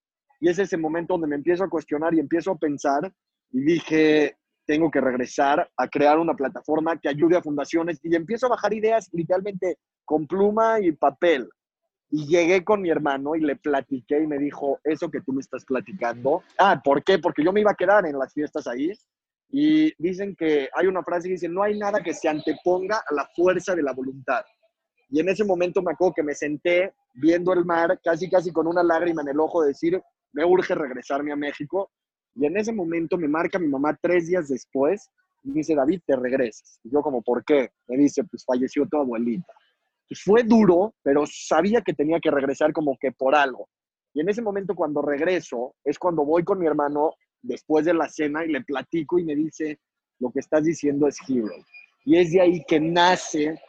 Y 0.40 0.48
es 0.48 0.58
ese 0.58 0.76
momento 0.76 1.14
donde 1.14 1.28
me 1.28 1.36
empiezo 1.36 1.64
a 1.64 1.70
cuestionar 1.70 2.14
y 2.14 2.20
empiezo 2.20 2.52
a 2.52 2.58
pensar 2.58 3.12
y 3.50 3.60
dije, 3.60 4.36
tengo 4.66 4.90
que 4.90 5.00
regresar 5.00 5.68
a 5.76 5.88
crear 5.88 6.18
una 6.18 6.34
plataforma 6.34 6.98
que 6.98 7.08
ayude 7.08 7.36
a 7.36 7.42
fundaciones 7.42 7.98
y 8.02 8.14
empiezo 8.14 8.46
a 8.46 8.50
bajar 8.50 8.74
ideas 8.74 9.08
literalmente 9.12 9.78
con 10.04 10.26
pluma 10.26 10.80
y 10.80 10.92
papel. 10.92 11.48
Y 12.10 12.26
llegué 12.26 12.64
con 12.64 12.80
mi 12.80 12.88
hermano 12.88 13.34
y 13.34 13.40
le 13.40 13.56
platiqué 13.56 14.22
y 14.22 14.26
me 14.26 14.38
dijo, 14.38 14.78
eso 14.84 15.10
que 15.10 15.20
tú 15.20 15.32
me 15.32 15.40
estás 15.40 15.64
platicando. 15.64 16.42
Ah, 16.58 16.80
¿por 16.82 17.04
qué? 17.04 17.18
Porque 17.18 17.44
yo 17.44 17.52
me 17.52 17.60
iba 17.60 17.70
a 17.70 17.76
quedar 17.76 18.06
en 18.06 18.18
las 18.18 18.32
fiestas 18.32 18.66
ahí 18.66 18.92
y 19.50 19.92
dicen 20.02 20.36
que 20.36 20.68
hay 20.74 20.86
una 20.86 21.02
frase 21.02 21.28
que 21.28 21.34
dice, 21.34 21.48
no 21.48 21.62
hay 21.62 21.78
nada 21.78 22.02
que 22.02 22.12
se 22.12 22.28
anteponga 22.28 23.02
a 23.06 23.14
la 23.14 23.26
fuerza 23.34 23.74
de 23.74 23.82
la 23.82 23.92
voluntad. 23.92 24.44
Y 25.10 25.20
en 25.20 25.28
ese 25.28 25.44
momento 25.44 25.80
me 25.82 25.92
acuerdo 25.92 26.14
que 26.14 26.22
me 26.22 26.34
senté 26.34 26.92
viendo 27.14 27.52
el 27.54 27.64
mar, 27.64 27.98
casi 28.04 28.28
casi 28.28 28.52
con 28.52 28.66
una 28.66 28.82
lágrima 28.82 29.22
en 29.22 29.28
el 29.28 29.40
ojo, 29.40 29.62
decir, 29.62 30.00
me 30.32 30.44
urge 30.44 30.74
regresarme 30.74 31.32
a 31.32 31.36
México. 31.36 31.90
Y 32.34 32.44
en 32.44 32.58
ese 32.58 32.72
momento 32.72 33.16
me 33.16 33.26
marca 33.26 33.58
mi 33.58 33.68
mamá 33.68 33.98
tres 34.00 34.26
días 34.26 34.48
después 34.48 35.08
y 35.42 35.48
me 35.48 35.54
dice, 35.54 35.74
David, 35.74 36.02
te 36.06 36.14
regresas. 36.14 36.78
Y 36.84 36.90
yo 36.90 37.00
como, 37.00 37.22
¿por 37.22 37.42
qué? 37.42 37.70
Me 37.86 37.96
dice, 37.96 38.24
pues 38.24 38.44
falleció 38.44 38.86
tu 38.86 38.98
abuelita. 38.98 39.52
Pues 40.06 40.22
fue 40.22 40.42
duro, 40.42 40.94
pero 41.02 41.24
sabía 41.26 41.80
que 41.80 41.94
tenía 41.94 42.20
que 42.20 42.30
regresar 42.30 42.72
como 42.72 42.96
que 43.00 43.12
por 43.12 43.34
algo. 43.34 43.68
Y 44.12 44.20
en 44.20 44.28
ese 44.28 44.42
momento 44.42 44.74
cuando 44.74 45.00
regreso 45.00 45.74
es 45.84 45.98
cuando 45.98 46.24
voy 46.24 46.44
con 46.44 46.58
mi 46.58 46.66
hermano 46.66 47.12
después 47.42 47.84
de 47.84 47.94
la 47.94 48.08
cena 48.08 48.44
y 48.44 48.48
le 48.48 48.62
platico 48.62 49.18
y 49.18 49.24
me 49.24 49.34
dice, 49.34 49.78
lo 50.18 50.30
que 50.30 50.40
estás 50.40 50.64
diciendo 50.64 51.06
es 51.06 51.18
Hero. 51.28 51.52
Y 52.04 52.16
es 52.16 52.32
de 52.32 52.40
ahí 52.40 52.64
que 52.66 52.80
nace 52.80 53.60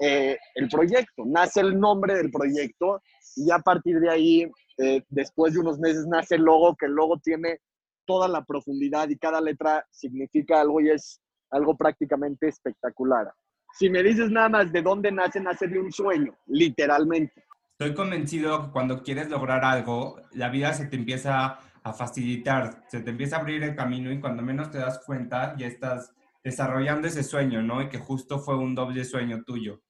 eh, 0.00 0.36
el 0.54 0.68
proyecto, 0.68 1.24
nace 1.24 1.60
el 1.60 1.78
nombre 1.78 2.16
del 2.16 2.30
proyecto 2.30 3.00
y 3.36 3.50
a 3.50 3.58
partir 3.58 4.00
de 4.00 4.10
ahí, 4.10 4.50
eh, 4.78 5.02
después 5.08 5.54
de 5.54 5.60
unos 5.60 5.78
meses, 5.78 6.06
nace 6.06 6.34
el 6.36 6.42
logo, 6.42 6.74
que 6.76 6.86
el 6.86 6.92
logo 6.92 7.18
tiene 7.18 7.60
toda 8.04 8.28
la 8.28 8.44
profundidad 8.44 9.08
y 9.08 9.16
cada 9.16 9.40
letra 9.40 9.84
significa 9.90 10.60
algo 10.60 10.80
y 10.80 10.90
es 10.90 11.20
algo 11.50 11.76
prácticamente 11.76 12.48
espectacular. 12.48 13.32
Si 13.78 13.88
me 13.88 14.02
dices 14.02 14.30
nada 14.30 14.48
más 14.48 14.72
de 14.72 14.82
dónde 14.82 15.10
nace, 15.10 15.40
nace 15.40 15.66
de 15.66 15.78
un 15.78 15.90
sueño, 15.90 16.36
literalmente. 16.46 17.44
Estoy 17.78 17.94
convencido 17.94 18.66
que 18.66 18.70
cuando 18.70 19.02
quieres 19.02 19.28
lograr 19.30 19.64
algo, 19.64 20.20
la 20.32 20.48
vida 20.48 20.72
se 20.74 20.86
te 20.86 20.96
empieza 20.96 21.58
a 21.84 21.92
facilitar, 21.92 22.82
se 22.88 23.00
te 23.00 23.10
empieza 23.10 23.36
a 23.36 23.40
abrir 23.40 23.62
el 23.62 23.76
camino 23.76 24.10
y 24.10 24.18
cuando 24.18 24.42
menos 24.42 24.70
te 24.70 24.78
das 24.78 25.00
cuenta 25.04 25.54
ya 25.58 25.66
estás 25.66 26.14
desarrollando 26.42 27.06
ese 27.06 27.22
sueño, 27.22 27.62
¿no? 27.62 27.82
Y 27.82 27.88
que 27.90 27.98
justo 27.98 28.38
fue 28.38 28.56
un 28.56 28.74
doble 28.74 29.04
sueño 29.04 29.42
tuyo. 29.44 29.82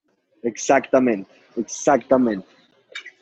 Exactamente, 0.42 1.30
exactamente. 1.56 2.46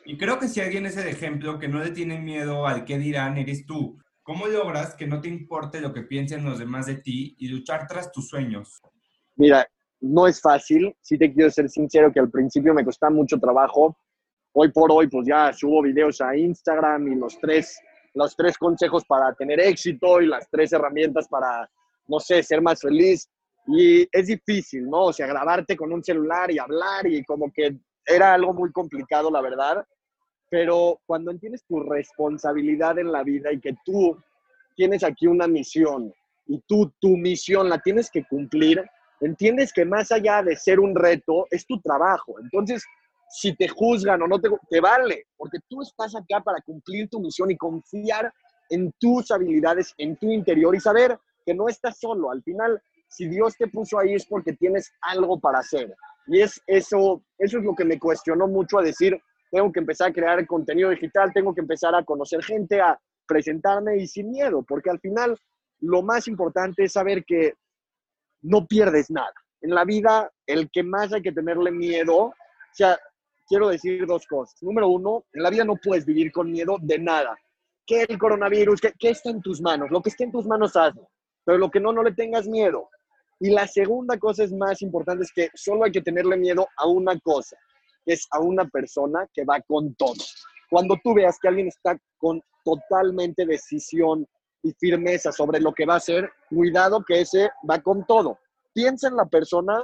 Y 0.05 0.17
creo 0.17 0.39
que 0.39 0.49
si 0.49 0.61
alguien 0.61 0.87
es 0.87 0.97
el 0.97 1.07
ejemplo 1.07 1.59
que 1.59 1.69
no 1.69 1.85
le 1.85 1.91
tiene 1.91 2.19
miedo 2.19 2.67
al 2.67 2.85
qué 2.85 2.99
dirán, 2.99 3.37
eres 3.37 3.67
tú. 3.67 3.99
¿Cómo 4.23 4.47
logras 4.47 4.95
que 4.95 5.07
no 5.07 5.21
te 5.21 5.29
importe 5.29 5.81
lo 5.81 5.93
que 5.93 6.03
piensen 6.03 6.45
los 6.45 6.59
demás 6.59 6.87
de 6.87 6.97
ti 6.97 7.37
y 7.39 7.49
luchar 7.49 7.87
tras 7.87 8.11
tus 8.11 8.29
sueños? 8.29 8.81
Mira, 9.37 9.67
no 10.01 10.27
es 10.27 10.41
fácil. 10.41 10.97
Sí 11.01 11.19
te 11.19 11.33
quiero 11.33 11.51
ser 11.51 11.69
sincero 11.69 12.11
que 12.13 12.21
al 12.21 12.31
principio 12.31 12.73
me 12.73 12.85
costaba 12.85 13.11
mucho 13.11 13.39
trabajo. 13.39 13.97
Hoy 14.53 14.71
por 14.73 14.91
hoy, 14.91 15.09
pues 15.09 15.27
ya 15.27 15.53
subo 15.53 15.83
videos 15.83 16.21
a 16.21 16.37
Instagram 16.37 17.13
y 17.13 17.15
los 17.17 17.39
tres, 17.39 17.79
los 18.15 18.37
tres 18.37 18.59
consejos 18.59 19.05
para 19.05 19.33
tener 19.35 19.61
éxito 19.61 20.21
y 20.21 20.27
las 20.27 20.49
tres 20.51 20.73
herramientas 20.73 21.29
para, 21.29 21.69
no 22.09 22.21
sé, 22.21 22.43
ser 22.43 22.61
más 22.61 22.81
feliz. 22.81 23.29
Y 23.67 24.09
es 24.11 24.27
difícil, 24.27 24.89
¿no? 24.89 25.05
O 25.05 25.13
sea, 25.13 25.27
grabarte 25.27 25.77
con 25.77 25.93
un 25.93 26.03
celular 26.03 26.51
y 26.51 26.59
hablar 26.59 27.07
y 27.07 27.25
como 27.25 27.53
que 27.53 27.77
era 28.05 28.35
algo 28.35 28.53
muy 28.53 28.73
complicado, 28.73 29.31
la 29.31 29.41
verdad. 29.41 29.87
Pero 30.51 31.01
cuando 31.07 31.31
entiendes 31.31 31.65
tu 31.67 31.81
responsabilidad 31.81 32.99
en 32.99 33.11
la 33.11 33.23
vida 33.23 33.53
y 33.53 33.61
que 33.61 33.75
tú 33.85 34.21
tienes 34.77 35.05
aquí 35.05 35.27
una 35.27 35.47
misión 35.47 36.13
y 36.47 36.61
tú 36.67 36.93
tu 37.01 37.17
misión 37.17 37.69
la 37.69 37.79
tienes 37.79 38.11
que 38.11 38.25
cumplir, 38.25 38.85
entiendes 39.21 39.73
que 39.73 39.85
más 39.85 40.11
allá 40.11 40.43
de 40.43 40.57
ser 40.57 40.81
un 40.81 40.95
reto, 40.95 41.47
es 41.51 41.65
tu 41.67 41.81
trabajo. 41.81 42.35
Entonces, 42.41 42.85
si 43.33 43.57
te 43.57 43.67
juzgan 43.67 44.21
o 44.23 44.29
no 44.29 44.39
te, 44.39 44.51
te 44.69 44.81
vale, 44.81 45.25
porque 45.37 45.59
tú 45.69 45.81
estás 45.81 46.15
acá 46.15 46.41
para 46.41 46.61
cumplir 46.61 47.09
tu 47.09 47.19
misión 47.19 47.51
y 47.51 47.57
confiar 47.57 48.33
en 48.69 48.93
tus 48.99 49.31
habilidades, 49.31 49.95
en 49.97 50.17
tu 50.17 50.31
interior 50.31 50.75
y 50.75 50.81
saber 50.81 51.19
que 51.47 51.55
no 51.55 51.67
estás 51.69 51.99
solo. 51.99 52.31
Al 52.31 52.43
final, 52.43 52.81
si 53.09 53.27
Dios 53.29 53.57
te 53.57 53.69
puso 53.69 53.99
ahí 53.99 54.15
es 54.15 54.27
porque 54.27 54.53
tienes 54.53 54.93
algo 55.01 55.41
para 55.41 55.61
hacer. 55.61 55.95
Y 56.27 56.41
es 56.41 56.61
eso, 56.67 57.23
eso 57.39 57.59
es 57.59 57.65
lo 57.65 57.75
que 57.75 57.85
me 57.85 57.99
cuestionó 57.99 58.47
mucho 58.47 58.79
a 58.79 58.83
decir, 58.83 59.19
tengo 59.51 59.73
que 59.73 59.81
empezar 59.81 60.11
a 60.11 60.13
crear 60.13 60.47
contenido 60.47 60.91
digital, 60.91 61.33
tengo 61.33 61.55
que 61.55 61.63
empezar 61.63 61.95
a 61.95 62.05
conocer 62.05 62.43
gente, 62.45 62.81
a 62.81 62.99
presentarme 63.27 63.97
y 63.97 64.07
sin 64.07 64.31
miedo, 64.31 64.63
porque 64.63 64.91
al 64.91 65.01
final 65.01 65.39
lo 65.81 66.03
más 66.03 66.29
importante 66.29 66.85
es 66.85 66.93
saber 66.93 67.25
que 67.25 67.55
no 68.43 68.67
pierdes 68.67 69.11
nada. 69.11 69.33
En 69.63 69.75
la 69.75 69.85
vida, 69.85 70.31
el 70.47 70.71
que 70.71 70.83
más 70.83 71.13
hay 71.13 71.23
que 71.23 71.33
tenerle 71.33 71.71
miedo, 71.71 72.17
o 72.17 72.35
sea, 72.73 72.99
quiero 73.47 73.69
decir 73.69 74.07
dos 74.07 74.27
cosas. 74.27 74.55
Número 74.63 74.89
uno, 74.89 75.25
en 75.33 75.43
la 75.43 75.51
vida 75.51 75.65
no 75.65 75.77
puedes 75.77 76.05
vivir 76.05 76.33
con 76.33 76.51
miedo 76.51 76.77
de 76.81 76.99
nada. 76.99 77.37
¿Qué 77.87 78.07
el 78.09 78.19
coronavirus? 78.19 78.81
¿Qué, 78.81 78.93
qué 78.99 79.11
está 79.11 79.31
en 79.31 79.43
tus 79.43 79.61
manos? 79.61 79.91
Lo 79.91 80.01
que 80.03 80.11
esté 80.11 80.25
en 80.25 80.33
tus 80.33 80.47
manos, 80.47 80.77
hazlo. 80.77 81.09
Pero 81.45 81.59
lo 81.59 81.71
que 81.71 81.81
no, 81.81 81.93
no 81.93 82.03
le 82.03 82.13
tengas 82.13 82.47
miedo. 82.47 82.89
Y 83.41 83.51
la 83.51 83.67
segunda 83.67 84.19
cosa 84.19 84.45
es 84.45 84.53
más 84.53 84.83
importante, 84.83 85.25
es 85.25 85.33
que 85.33 85.51
solo 85.55 85.85
hay 85.85 85.91
que 85.91 86.01
tenerle 86.01 86.37
miedo 86.37 86.69
a 86.77 86.87
una 86.87 87.19
cosa, 87.19 87.57
que 88.05 88.13
es 88.13 88.25
a 88.31 88.39
una 88.39 88.65
persona 88.67 89.27
que 89.35 89.45
va 89.45 89.61
con 89.63 89.95
todo. 89.97 90.15
Cuando 90.71 90.97
tú 91.03 91.13
veas 91.13 91.39
que 91.41 91.49
alguien 91.49 91.67
está 91.67 91.99
con 92.19 92.41
totalmente 92.65 93.45
decisión 93.45 94.27
y 94.63 94.73
firmeza 94.75 95.33
sobre 95.33 95.59
lo 95.59 95.73
que 95.73 95.87
va 95.87 95.95
a 95.95 95.97
hacer, 95.97 96.31
cuidado 96.49 97.05
que 97.05 97.23
ese 97.23 97.51
va 97.69 97.81
con 97.81 98.07
todo. 98.07 98.39
Piensa 98.73 99.09
en 99.09 99.17
la 99.17 99.27
persona 99.27 99.83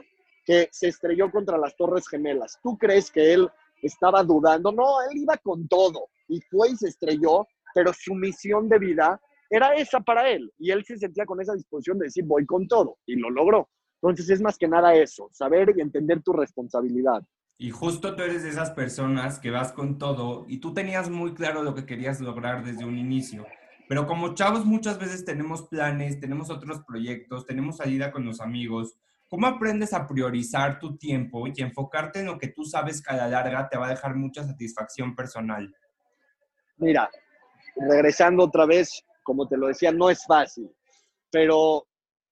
que 0.49 0.67
se 0.73 0.89
estrelló 0.89 1.31
contra 1.31 1.59
las 1.59 1.77
Torres 1.77 2.09
Gemelas. 2.09 2.59
¿Tú 2.63 2.79
crees 2.79 3.11
que 3.11 3.35
él 3.35 3.51
estaba 3.83 4.23
dudando? 4.25 4.73
No, 4.73 5.03
él 5.03 5.19
iba 5.19 5.37
con 5.37 5.69
todo 5.69 6.09
y 6.27 6.41
fue 6.41 6.71
y 6.71 6.77
se 6.77 6.89
estrelló, 6.89 7.47
pero 7.75 7.93
su 7.93 8.15
misión 8.15 8.67
de 8.67 8.79
vida 8.79 9.21
era 9.51 9.75
esa 9.75 10.01
para 10.01 10.27
él. 10.31 10.51
Y 10.59 10.71
él 10.71 10.87
se 10.87 10.97
sentía 10.97 11.27
con 11.27 11.39
esa 11.43 11.53
disposición 11.53 11.99
de 11.99 12.07
decir, 12.07 12.25
voy 12.25 12.47
con 12.47 12.67
todo. 12.67 12.97
Y 13.05 13.17
lo 13.17 13.29
logró. 13.29 13.69
Entonces 14.01 14.31
es 14.31 14.41
más 14.41 14.57
que 14.57 14.67
nada 14.67 14.95
eso, 14.95 15.29
saber 15.33 15.75
y 15.77 15.83
entender 15.83 16.23
tu 16.23 16.33
responsabilidad. 16.33 17.23
Y 17.59 17.69
justo 17.69 18.17
tú 18.17 18.23
eres 18.23 18.43
de 18.43 18.49
esas 18.49 18.71
personas 18.71 19.41
que 19.41 19.51
vas 19.51 19.73
con 19.73 19.99
todo 19.99 20.47
y 20.49 20.61
tú 20.61 20.73
tenías 20.73 21.11
muy 21.11 21.35
claro 21.35 21.63
lo 21.63 21.75
que 21.75 21.85
querías 21.85 22.23
lograr 22.23 22.65
desde 22.65 22.87
un 22.87 22.97
inicio. 22.97 23.45
Pero 23.87 24.07
como 24.07 24.35
chavos 24.35 24.65
muchas 24.65 24.99
veces 24.99 25.27
tenemos 25.27 25.69
planes, 25.69 26.21
tenemos 26.21 26.49
otros 26.49 26.81
proyectos, 26.87 27.45
tenemos 27.45 27.77
salida 27.77 28.13
con 28.13 28.25
los 28.25 28.41
amigos. 28.41 28.97
¿Cómo 29.29 29.47
aprendes 29.47 29.93
a 29.93 30.07
priorizar 30.07 30.79
tu 30.79 30.97
tiempo 30.97 31.47
y 31.47 31.53
enfocarte 31.61 32.21
en 32.21 32.27
lo 32.27 32.39
que 32.39 32.49
tú 32.49 32.65
sabes 32.65 33.03
que 33.03 33.13
a 33.13 33.17
la 33.17 33.29
larga 33.29 33.69
te 33.69 33.77
va 33.77 33.87
a 33.87 33.91
dejar 33.91 34.15
mucha 34.15 34.45
satisfacción 34.45 35.15
personal? 35.15 35.75
Mira, 36.79 37.11
regresando 37.77 38.45
otra 38.45 38.65
vez 38.65 39.05
como 39.29 39.47
te 39.47 39.59
lo 39.59 39.67
decía, 39.67 39.93
no 39.93 40.09
es 40.09 40.25
fácil, 40.25 40.75
pero 41.31 41.87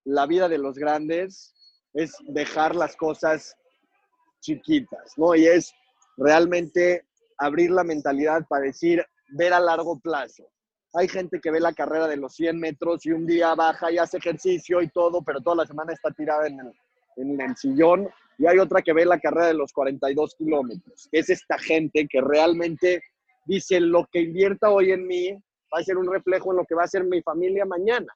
la 0.05 0.25
vida 0.25 0.49
de 0.49 0.57
los 0.57 0.79
grandes 0.79 1.55
es 1.93 2.17
dejar 2.29 2.75
las 2.75 2.97
cosas 2.97 3.55
chiquitas, 4.41 5.13
¿no? 5.19 5.35
Y 5.35 5.47
es 5.47 5.75
realmente 6.17 7.07
abrir 7.37 7.71
la 7.71 7.85
mentalidad 7.85 8.47
para 8.49 8.65
decir, 8.65 9.05
ver 9.29 9.53
a 9.53 9.61
largo 9.61 10.01
plazo. 10.01 10.49
Hay 10.95 11.07
gente 11.07 11.39
que 11.39 11.51
ve 11.51 11.61
la 11.61 11.75
carrera 11.75 12.09
de 12.09 12.17
los 12.17 12.35
100 12.35 12.59
metros 12.59 13.05
y 13.05 13.13
un 13.13 13.27
día 13.27 13.55
baja 13.55 13.93
y 13.93 13.99
hace 13.99 14.17
ejercicio 14.17 14.81
y 14.81 14.89
todo, 14.89 15.23
pero 15.23 15.43
toda 15.43 15.57
la 15.57 15.67
semana 15.67 15.93
está 15.93 16.11
tirada 16.13 16.47
en 16.47 16.61
el, 16.61 16.73
en 17.17 17.41
el 17.41 17.57
sillón. 17.57 18.09
Y 18.39 18.47
hay 18.47 18.59
otra 18.59 18.83
que 18.83 18.93
ve 18.93 19.05
la 19.05 19.19
carrera 19.19 19.49
de 19.49 19.55
los 19.55 19.73
42 19.73 20.35
kilómetros. 20.37 21.09
Es 21.13 21.31
esta 21.31 21.59
gente 21.59 22.07
que 22.09 22.21
realmente 22.21 23.03
dice, 23.47 23.81
lo 23.81 24.07
que 24.13 24.21
invierta 24.21 24.71
hoy 24.71 24.93
en 24.93 25.07
mí 25.07 25.33
va 25.33 25.81
a 25.81 25.85
ser 25.85 25.97
un 25.97 26.11
reflejo 26.11 26.53
en 26.53 26.59
lo 26.59 26.65
que 26.65 26.75
va 26.75 26.85
a 26.85 26.89
ser 26.89 27.05
mi 27.05 27.23
familia 27.23 27.65
mañana. 27.65 28.07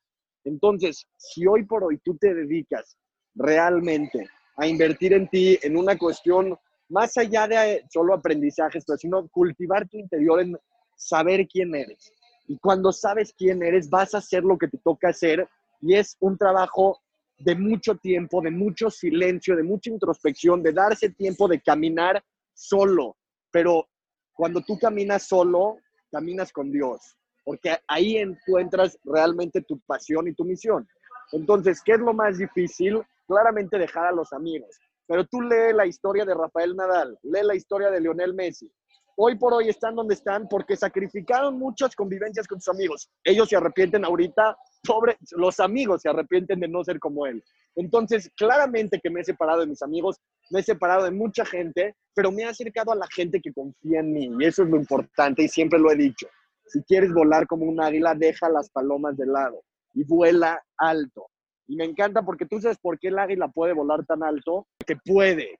Entonces, 0.44 1.06
si 1.16 1.46
hoy 1.46 1.64
por 1.64 1.84
hoy 1.84 1.98
tú 2.04 2.16
te 2.16 2.34
dedicas 2.34 2.96
realmente 3.34 4.28
a 4.56 4.66
invertir 4.66 5.12
en 5.12 5.28
ti, 5.28 5.58
en 5.62 5.76
una 5.76 5.96
cuestión 5.96 6.56
más 6.88 7.16
allá 7.16 7.46
de 7.46 7.84
solo 7.90 8.14
aprendizajes, 8.14 8.84
pero 8.86 8.98
sino 8.98 9.28
cultivar 9.28 9.88
tu 9.88 9.96
interior 9.96 10.40
en 10.40 10.56
saber 10.96 11.46
quién 11.46 11.74
eres. 11.74 12.12
Y 12.46 12.58
cuando 12.58 12.92
sabes 12.92 13.32
quién 13.36 13.62
eres, 13.62 13.88
vas 13.88 14.14
a 14.14 14.18
hacer 14.18 14.42
lo 14.42 14.58
que 14.58 14.68
te 14.68 14.78
toca 14.78 15.10
hacer 15.10 15.48
y 15.80 15.94
es 15.94 16.16
un 16.20 16.36
trabajo 16.36 17.00
de 17.40 17.54
mucho 17.56 17.96
tiempo, 17.96 18.40
de 18.40 18.50
mucho 18.50 18.90
silencio, 18.90 19.56
de 19.56 19.62
mucha 19.62 19.90
introspección, 19.90 20.62
de 20.62 20.72
darse 20.72 21.10
tiempo 21.10 21.48
de 21.48 21.60
caminar 21.60 22.22
solo. 22.54 23.16
Pero 23.50 23.88
cuando 24.32 24.62
tú 24.62 24.78
caminas 24.78 25.26
solo, 25.26 25.76
caminas 26.10 26.52
con 26.52 26.70
Dios 26.70 27.16
porque 27.44 27.76
ahí 27.88 28.16
encuentras 28.16 28.98
realmente 29.04 29.62
tu 29.62 29.80
pasión 29.80 30.28
y 30.28 30.34
tu 30.34 30.44
misión. 30.44 30.86
Entonces, 31.32 31.82
¿qué 31.84 31.92
es 31.92 31.98
lo 31.98 32.12
más 32.12 32.38
difícil? 32.38 33.02
Claramente 33.26 33.78
dejar 33.78 34.06
a 34.06 34.12
los 34.12 34.32
amigos. 34.32 34.78
Pero 35.06 35.24
tú 35.26 35.40
lee 35.42 35.72
la 35.74 35.86
historia 35.86 36.24
de 36.24 36.34
Rafael 36.34 36.76
Nadal, 36.76 37.18
lee 37.22 37.42
la 37.42 37.56
historia 37.56 37.90
de 37.90 38.00
Lionel 38.00 38.34
Messi. 38.34 38.70
Hoy 39.16 39.36
por 39.36 39.52
hoy 39.52 39.68
están 39.68 39.94
donde 39.94 40.14
están 40.14 40.48
porque 40.48 40.76
sacrificaron 40.76 41.58
muchas 41.58 41.94
convivencias 41.94 42.46
con 42.46 42.60
sus 42.60 42.74
amigos. 42.74 43.10
Ellos 43.24 43.48
se 43.48 43.56
arrepienten 43.56 44.04
ahorita, 44.04 44.56
sobre 44.84 45.16
los 45.32 45.60
amigos 45.60 46.02
se 46.02 46.08
arrepienten 46.08 46.60
de 46.60 46.68
no 46.68 46.82
ser 46.84 46.98
como 46.98 47.26
él. 47.26 47.42
Entonces, 47.76 48.30
claramente 48.36 49.00
que 49.02 49.10
me 49.10 49.20
he 49.20 49.24
separado 49.24 49.60
de 49.60 49.66
mis 49.66 49.82
amigos, 49.82 50.16
me 50.50 50.60
he 50.60 50.62
separado 50.62 51.04
de 51.04 51.10
mucha 51.10 51.44
gente, 51.44 51.94
pero 52.14 52.32
me 52.32 52.42
he 52.42 52.46
acercado 52.46 52.92
a 52.92 52.96
la 52.96 53.06
gente 53.08 53.40
que 53.40 53.52
confía 53.52 54.00
en 54.00 54.12
mí 54.12 54.30
y 54.38 54.44
eso 54.44 54.62
es 54.62 54.70
lo 54.70 54.76
importante 54.76 55.42
y 55.42 55.48
siempre 55.48 55.78
lo 55.78 55.90
he 55.90 55.96
dicho. 55.96 56.26
Si 56.66 56.82
quieres 56.82 57.12
volar 57.12 57.46
como 57.46 57.66
un 57.66 57.80
águila, 57.80 58.14
deja 58.14 58.48
las 58.48 58.70
palomas 58.70 59.16
de 59.16 59.26
lado 59.26 59.62
y 59.94 60.04
vuela 60.04 60.62
alto. 60.76 61.26
Y 61.66 61.76
me 61.76 61.84
encanta 61.84 62.22
porque 62.22 62.46
tú 62.46 62.60
sabes 62.60 62.78
por 62.78 62.98
qué 62.98 63.08
el 63.08 63.18
águila 63.18 63.48
puede 63.48 63.72
volar 63.72 64.04
tan 64.04 64.22
alto, 64.22 64.66
que 64.86 64.96
puede. 64.96 65.58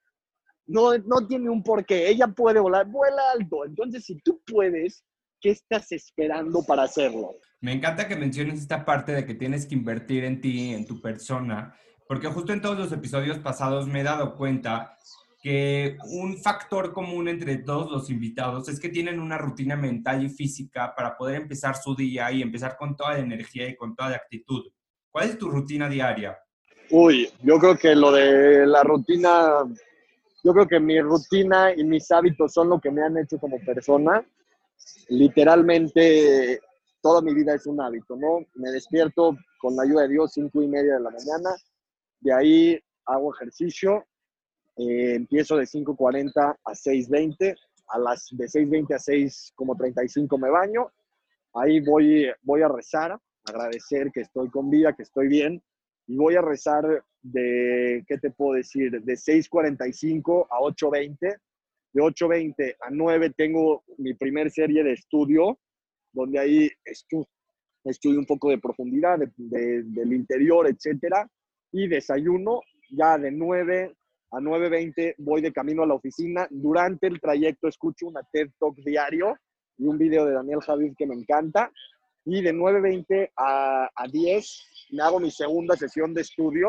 No, 0.71 0.97
no 0.99 1.27
tiene 1.27 1.51
un 1.51 1.63
porqué. 1.63 2.09
Ella 2.09 2.29
puede 2.29 2.61
volar, 2.61 2.87
vuela 2.87 3.23
alto. 3.33 3.65
Entonces, 3.65 4.05
si 4.05 4.21
tú 4.21 4.41
puedes, 4.47 5.05
¿qué 5.41 5.51
estás 5.51 5.91
esperando 5.93 6.63
para 6.63 6.85
hacerlo? 6.85 7.37
Me 7.61 7.73
encanta 7.73 8.09
que 8.09 8.17
menciones 8.17 8.61
esta 8.61 8.85
parte 8.85 9.13
de 9.13 9.27
que 9.27 9.35
tienes 9.35 9.67
que 9.67 9.75
invertir 9.75 10.25
en 10.25 10.41
ti, 10.41 10.73
en 10.73 10.87
tu 10.87 11.01
persona, 11.01 11.75
porque 12.09 12.29
justo 12.29 12.53
en 12.53 12.61
todos 12.61 12.79
los 12.79 12.93
episodios 12.93 13.39
pasados 13.39 13.87
me 13.87 14.01
he 14.01 14.05
dado 14.05 14.37
cuenta 14.37 14.97
que 15.43 15.97
un 16.05 16.37
factor 16.39 16.93
común 16.93 17.29
entre 17.29 17.57
todos 17.59 17.91
los 17.91 18.11
invitados 18.11 18.69
es 18.69 18.79
que 18.79 18.91
tienen 18.91 19.19
una 19.19 19.39
rutina 19.39 19.75
mental 19.75 20.23
y 20.23 20.29
física 20.29 20.95
para 20.95 21.17
poder 21.17 21.43
empezar 21.43 21.77
su 21.77 21.95
día 21.95 22.31
y 22.31 22.43
empezar 22.43 22.77
con 22.77 22.95
toda 22.95 23.15
la 23.15 23.21
energía 23.21 23.69
y 23.69 23.77
con 23.77 23.97
toda 23.97 24.11
la 24.11 24.17
actitud. 24.17 24.71
¿Cuál 25.11 25.31
es 25.31 25.39
tu 25.39 25.49
rutina 25.49 25.89
diaria? 25.89 26.39
Uy, 26.91 27.31
yo 27.43 27.59
creo 27.59 27.77
que 27.77 27.95
lo 27.95 28.13
de 28.13 28.67
la 28.67 28.83
rutina, 28.83 29.65
yo 30.43 30.53
creo 30.53 30.67
que 30.67 30.81
mi 30.81 31.01
rutina 31.01 31.73
y 31.75 31.85
mis 31.85 32.11
hábitos 32.11 32.53
son 32.53 32.71
lo 32.71 32.81
que 32.81 32.91
me 32.91 33.03
han 33.03 33.17
hecho 33.19 33.39
como 33.39 33.59
persona. 33.61 34.25
Literalmente 35.09 36.61
toda 37.03 37.21
mi 37.21 37.35
vida 37.35 37.55
es 37.55 37.67
un 37.67 37.81
hábito, 37.81 38.17
¿no? 38.17 38.47
Me 38.55 38.71
despierto 38.71 39.37
con 39.59 39.77
la 39.77 39.83
ayuda 39.83 40.03
de 40.03 40.09
Dios 40.09 40.33
cinco 40.33 40.63
y 40.63 40.69
media 40.69 40.95
de 40.95 41.01
la 41.01 41.11
mañana, 41.11 41.51
de 42.21 42.33
ahí 42.33 42.81
hago 43.07 43.35
ejercicio, 43.35 44.05
eh, 44.77 45.15
empiezo 45.15 45.57
de 45.57 45.65
5.40 45.65 46.57
a 46.65 46.73
6.20, 46.73 47.57
a 47.89 47.99
las 47.99 48.29
de 48.31 48.47
6.20 48.47 48.95
a 48.95 48.99
6.35 48.99 50.41
me 50.41 50.51
baño, 50.51 50.91
ahí 51.55 51.81
voy, 51.81 52.31
voy 52.43 52.63
a 52.63 52.69
rezar, 52.69 53.19
agradecer 53.45 54.11
que 54.13 54.21
estoy 54.21 54.49
con 54.51 54.71
vida, 54.71 54.95
que 54.95 55.03
estoy 55.03 55.29
bien, 55.29 55.63
y 56.07 56.17
voy 56.17 56.37
a 56.37 56.43
rezar 56.43 57.05
de, 57.23 58.05
¿qué 58.07 58.19
te 58.19 58.31
puedo 58.31 58.55
decir? 58.55 58.91
De 58.91 59.15
6.45 59.15 60.47
a 60.51 60.59
8.20, 60.61 61.19
de 61.93 62.03
8.20 62.03 62.77
a 62.81 62.91
9 62.91 63.35
tengo 63.37 63.85
mi 63.99 64.15
primer 64.15 64.51
serie 64.51 64.83
de 64.83 64.93
estudio, 64.93 65.59
donde 66.13 66.39
ahí 66.39 66.71
estudio, 66.85 67.29
estudio 67.85 68.19
un 68.19 68.27
poco 68.27 68.51
de 68.51 68.59
profundidad, 68.59 69.19
del 69.37 70.13
interior, 70.13 70.67
etcétera, 70.69 71.29
y 71.73 71.89
desayuno 71.89 72.61
ya 72.91 73.19
de 73.19 73.31
9 73.31 73.95
a 74.33 74.37
9.20 74.39 75.15
voy 75.19 75.41
de 75.41 75.53
camino 75.53 75.83
a 75.83 75.87
la 75.87 75.95
oficina. 75.95 76.47
Durante 76.51 77.07
el 77.07 77.21
trayecto 77.21 77.69
escucho 77.69 78.07
una 78.07 78.23
TED 78.33 78.51
Talk 78.59 78.77
diario 78.77 79.37
y 79.77 79.87
un 79.87 79.99
video 79.99 80.25
de 80.25 80.35
Daniel 80.35 80.61
Javid 80.61 80.95
que 80.97 81.07
me 81.07 81.15
encanta. 81.15 81.73
Y 82.25 82.43
de 82.43 82.53
9.20 82.53 83.31
a, 83.37 83.89
a 83.95 84.07
10 84.07 84.89
me 84.91 85.03
hago 85.03 85.19
mi 85.19 85.31
segunda 85.31 85.77
sesión 85.77 86.15
de 86.15 86.21
estudio 86.21 86.69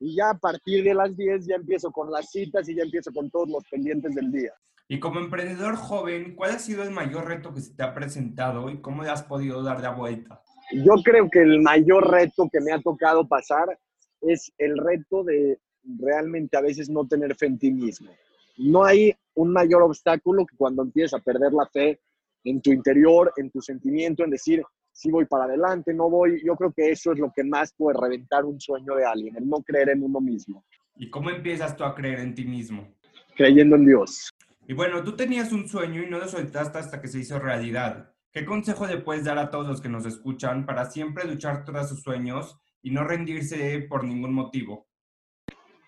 y 0.00 0.16
ya 0.16 0.30
a 0.30 0.38
partir 0.38 0.84
de 0.84 0.94
las 0.94 1.16
10 1.16 1.46
ya 1.46 1.56
empiezo 1.56 1.90
con 1.90 2.10
las 2.10 2.30
citas 2.30 2.68
y 2.68 2.74
ya 2.74 2.82
empiezo 2.82 3.12
con 3.12 3.30
todos 3.30 3.48
los 3.48 3.64
pendientes 3.70 4.14
del 4.14 4.30
día. 4.30 4.52
Y 4.88 5.00
como 5.00 5.18
emprendedor 5.18 5.76
joven, 5.76 6.34
¿cuál 6.34 6.52
ha 6.52 6.58
sido 6.58 6.82
el 6.82 6.90
mayor 6.90 7.26
reto 7.26 7.54
que 7.54 7.60
se 7.60 7.74
te 7.74 7.82
ha 7.82 7.94
presentado 7.94 8.68
y 8.68 8.80
cómo 8.80 9.02
le 9.02 9.10
has 9.10 9.22
podido 9.22 9.62
dar 9.62 9.80
la 9.80 9.90
vuelta? 9.90 10.42
Yo 10.72 10.94
creo 11.02 11.28
que 11.30 11.40
el 11.40 11.62
mayor 11.62 12.10
reto 12.10 12.48
que 12.52 12.60
me 12.60 12.72
ha 12.72 12.80
tocado 12.80 13.26
pasar 13.26 13.78
es 14.20 14.52
el 14.58 14.76
reto 14.76 15.24
de 15.24 15.58
realmente 15.84 16.56
a 16.56 16.60
veces 16.60 16.88
no 16.88 17.06
tener 17.06 17.34
fe 17.36 17.46
en 17.46 17.58
ti 17.58 17.70
mismo. 17.70 18.10
No 18.56 18.84
hay 18.84 19.14
un 19.34 19.52
mayor 19.52 19.82
obstáculo 19.82 20.46
que 20.46 20.56
cuando 20.56 20.82
empiezas 20.82 21.20
a 21.20 21.24
perder 21.24 21.52
la 21.52 21.66
fe 21.66 22.00
en 22.44 22.60
tu 22.60 22.70
interior, 22.70 23.32
en 23.36 23.50
tu 23.50 23.60
sentimiento, 23.60 24.22
en 24.22 24.30
decir, 24.30 24.62
si 24.94 25.10
voy 25.10 25.26
para 25.26 25.44
adelante, 25.44 25.92
no 25.92 26.08
voy. 26.08 26.40
Yo 26.44 26.54
creo 26.54 26.72
que 26.72 26.90
eso 26.90 27.12
es 27.12 27.18
lo 27.18 27.32
que 27.34 27.42
más 27.42 27.74
puede 27.76 27.98
reventar 28.00 28.44
un 28.44 28.60
sueño 28.60 28.94
de 28.94 29.04
alguien, 29.04 29.36
el 29.36 29.48
no 29.48 29.56
creer 29.56 29.90
en 29.90 30.04
uno 30.04 30.20
mismo. 30.20 30.64
¿Y 30.96 31.10
cómo 31.10 31.30
empiezas 31.30 31.76
tú 31.76 31.82
a 31.82 31.94
creer 31.94 32.20
en 32.20 32.34
ti 32.34 32.44
mismo? 32.44 32.94
Creyendo 33.36 33.74
en 33.74 33.86
Dios. 33.86 34.30
Y 34.68 34.72
bueno, 34.72 35.02
tú 35.02 35.16
tenías 35.16 35.52
un 35.52 35.68
sueño 35.68 36.00
y 36.00 36.08
no 36.08 36.18
lo 36.18 36.28
soltaste 36.28 36.78
hasta 36.78 37.00
que 37.00 37.08
se 37.08 37.18
hizo 37.18 37.40
realidad. 37.40 38.12
¿Qué 38.32 38.44
consejo 38.44 38.86
le 38.86 38.98
puedes 38.98 39.24
dar 39.24 39.36
a 39.38 39.50
todos 39.50 39.66
los 39.66 39.80
que 39.80 39.88
nos 39.88 40.06
escuchan 40.06 40.64
para 40.64 40.88
siempre 40.88 41.24
luchar 41.24 41.64
tras 41.64 41.88
sus 41.88 42.02
sueños 42.02 42.56
y 42.80 42.92
no 42.92 43.02
rendirse 43.02 43.84
por 43.88 44.04
ningún 44.04 44.32
motivo? 44.32 44.86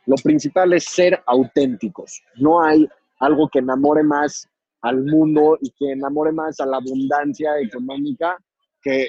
Lo 0.07 0.17
principal 0.17 0.73
es 0.73 0.85
ser 0.85 1.23
auténticos. 1.27 2.23
No 2.37 2.61
hay 2.61 2.89
algo 3.21 3.49
que 3.49 3.61
enamore 3.61 4.03
más 4.03 4.49
al 4.83 5.05
mundo 5.05 5.59
y 5.61 5.71
que 5.71 5.93
enamore 5.93 6.33
más 6.33 6.59
a 6.59 6.67
la 6.67 6.79
abundancia 6.79 7.59
económica 7.61 8.37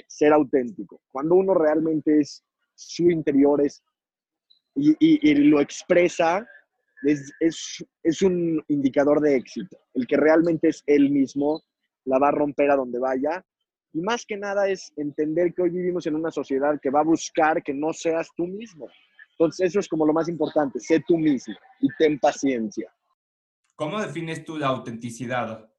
ser 0.07 0.33
auténtico. 0.33 1.01
Cuando 1.11 1.35
uno 1.35 1.53
realmente 1.53 2.19
es 2.19 2.43
su 2.75 3.09
interior 3.09 3.61
es, 3.65 3.83
y, 4.75 5.33
lo 5.35 5.59
expresa, 5.59 6.45
es, 7.03 7.31
es, 7.39 7.85
es, 8.03 8.21
un 8.21 8.63
indicador 8.67 9.19
de 9.21 9.35
éxito. 9.35 9.77
El 9.93 10.05
que 10.05 10.17
realmente 10.17 10.69
es 10.69 10.83
él 10.85 11.09
mismo 11.09 11.63
la 12.05 12.19
va 12.19 12.29
a 12.29 12.31
romper 12.31 12.71
a 12.71 12.75
donde 12.75 12.99
vaya. 12.99 13.43
Y 13.93 14.01
más 14.01 14.25
que 14.25 14.37
nada 14.37 14.69
es 14.69 14.91
entender 14.97 15.53
que 15.53 15.63
hoy 15.63 15.71
vivimos 15.71 16.05
en 16.05 16.15
una 16.15 16.31
sociedad 16.31 16.79
que 16.81 16.91
va 16.91 16.99
a 16.99 17.03
buscar 17.03 17.63
que 17.63 17.73
no 17.73 17.93
seas 17.93 18.29
tú 18.35 18.45
mismo. 18.45 18.87
Entonces, 19.31 19.69
eso 19.69 19.79
es 19.79 19.87
como 19.87 20.05
lo 20.05 20.13
más 20.13 20.29
importante, 20.29 20.79
sé 20.79 21.03
tú 21.07 21.17
mismo 21.17 21.55
y 21.79 21.87
ten 21.99 22.19
paciencia. 22.19 22.91
¿Cómo 23.75 24.01
defines 24.01 24.43
tú 24.43 24.57
la 24.57 24.67
autenticidad? 24.67 25.69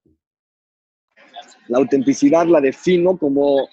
La 1.68 1.78
autenticidad 1.78 2.46
la 2.46 2.60
defino 2.60 3.16
como 3.16 3.68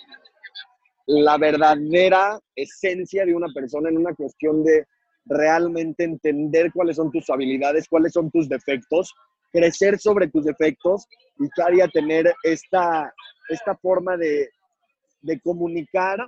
la 1.07 1.37
verdadera 1.37 2.39
esencia 2.55 3.25
de 3.25 3.35
una 3.35 3.47
persona 3.53 3.89
en 3.89 3.97
una 3.97 4.13
cuestión 4.13 4.63
de 4.63 4.85
realmente 5.25 6.03
entender 6.03 6.71
cuáles 6.73 6.97
son 6.97 7.11
tus 7.11 7.29
habilidades, 7.29 7.87
cuáles 7.87 8.13
son 8.13 8.29
tus 8.31 8.47
defectos, 8.47 9.13
crecer 9.51 9.99
sobre 9.99 10.27
tus 10.27 10.45
defectos 10.45 11.07
y 11.39 11.47
cada 11.49 11.87
tener 11.87 12.33
esta, 12.43 13.11
esta 13.49 13.75
forma 13.77 14.17
de, 14.17 14.49
de 15.21 15.39
comunicar 15.41 16.19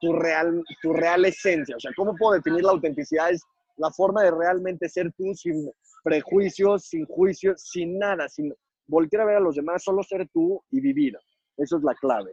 tu 0.00 0.12
real, 0.12 0.62
tu 0.82 0.92
real 0.92 1.24
esencia. 1.24 1.76
O 1.76 1.80
sea, 1.80 1.92
¿cómo 1.96 2.14
puedo 2.16 2.34
definir 2.34 2.62
la 2.62 2.72
autenticidad? 2.72 3.30
Es 3.30 3.42
la 3.76 3.90
forma 3.90 4.22
de 4.22 4.30
realmente 4.30 4.88
ser 4.88 5.12
tú 5.16 5.34
sin 5.34 5.70
prejuicios, 6.02 6.84
sin 6.86 7.06
juicios, 7.06 7.62
sin 7.62 7.98
nada, 7.98 8.28
sin 8.28 8.52
voltear 8.86 9.22
a 9.22 9.26
ver 9.26 9.36
a 9.36 9.40
los 9.40 9.56
demás, 9.56 9.82
solo 9.82 10.02
ser 10.02 10.28
tú 10.32 10.62
y 10.70 10.80
vivir. 10.80 11.16
Eso 11.56 11.76
es 11.76 11.82
la 11.82 11.94
clave. 11.94 12.32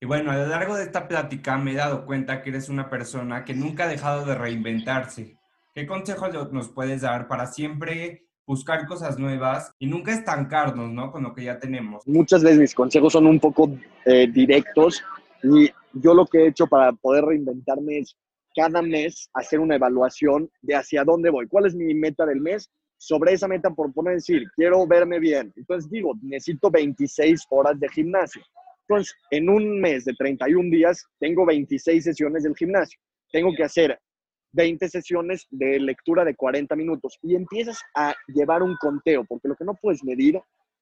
Y 0.00 0.06
bueno, 0.06 0.30
a 0.30 0.36
lo 0.36 0.46
largo 0.46 0.76
de 0.76 0.84
esta 0.84 1.06
plática 1.06 1.58
me 1.58 1.72
he 1.72 1.76
dado 1.76 2.06
cuenta 2.06 2.42
que 2.42 2.50
eres 2.50 2.68
una 2.68 2.88
persona 2.88 3.44
que 3.44 3.54
nunca 3.54 3.84
ha 3.84 3.88
dejado 3.88 4.24
de 4.24 4.34
reinventarse. 4.34 5.36
¿Qué 5.74 5.86
consejos 5.86 6.52
nos 6.52 6.70
puedes 6.70 7.02
dar 7.02 7.28
para 7.28 7.46
siempre 7.46 8.26
buscar 8.46 8.86
cosas 8.86 9.18
nuevas 9.18 9.72
y 9.78 9.86
nunca 9.86 10.12
estancarnos, 10.12 10.90
¿no? 10.90 11.12
Con 11.12 11.22
lo 11.22 11.34
que 11.34 11.44
ya 11.44 11.58
tenemos. 11.58 12.06
Muchas 12.06 12.42
veces 12.42 12.58
mis 12.58 12.74
consejos 12.74 13.12
son 13.12 13.26
un 13.26 13.38
poco 13.38 13.70
eh, 14.06 14.26
directos 14.26 15.04
y 15.42 15.70
yo 15.92 16.14
lo 16.14 16.26
que 16.26 16.38
he 16.38 16.48
hecho 16.48 16.66
para 16.66 16.92
poder 16.92 17.24
reinventarme 17.26 17.98
es 17.98 18.16
cada 18.56 18.82
mes 18.82 19.30
hacer 19.34 19.60
una 19.60 19.76
evaluación 19.76 20.50
de 20.62 20.74
hacia 20.74 21.04
dónde 21.04 21.30
voy, 21.30 21.46
cuál 21.46 21.66
es 21.66 21.74
mi 21.74 21.94
meta 21.94 22.26
del 22.26 22.40
mes. 22.40 22.70
Sobre 23.02 23.32
esa 23.32 23.48
meta, 23.48 23.70
por 23.70 23.92
poner 23.94 24.16
decir, 24.16 24.44
quiero 24.54 24.86
verme 24.86 25.18
bien. 25.18 25.50
Entonces 25.56 25.90
digo, 25.90 26.12
necesito 26.20 26.70
26 26.70 27.46
horas 27.48 27.80
de 27.80 27.88
gimnasio. 27.88 28.42
Entonces, 28.86 29.16
en 29.30 29.48
un 29.48 29.80
mes 29.80 30.04
de 30.04 30.12
31 30.12 30.68
días, 30.70 31.06
tengo 31.18 31.46
26 31.46 32.04
sesiones 32.04 32.42
del 32.42 32.54
gimnasio. 32.54 33.00
Tengo 33.32 33.54
que 33.56 33.64
hacer 33.64 33.98
20 34.52 34.86
sesiones 34.90 35.46
de 35.50 35.80
lectura 35.80 36.24
de 36.24 36.34
40 36.34 36.76
minutos 36.76 37.18
y 37.22 37.36
empiezas 37.36 37.80
a 37.94 38.14
llevar 38.26 38.62
un 38.62 38.76
conteo, 38.76 39.24
porque 39.24 39.48
lo 39.48 39.56
que 39.56 39.64
no 39.64 39.74
puedes 39.80 40.04
medir, 40.04 40.38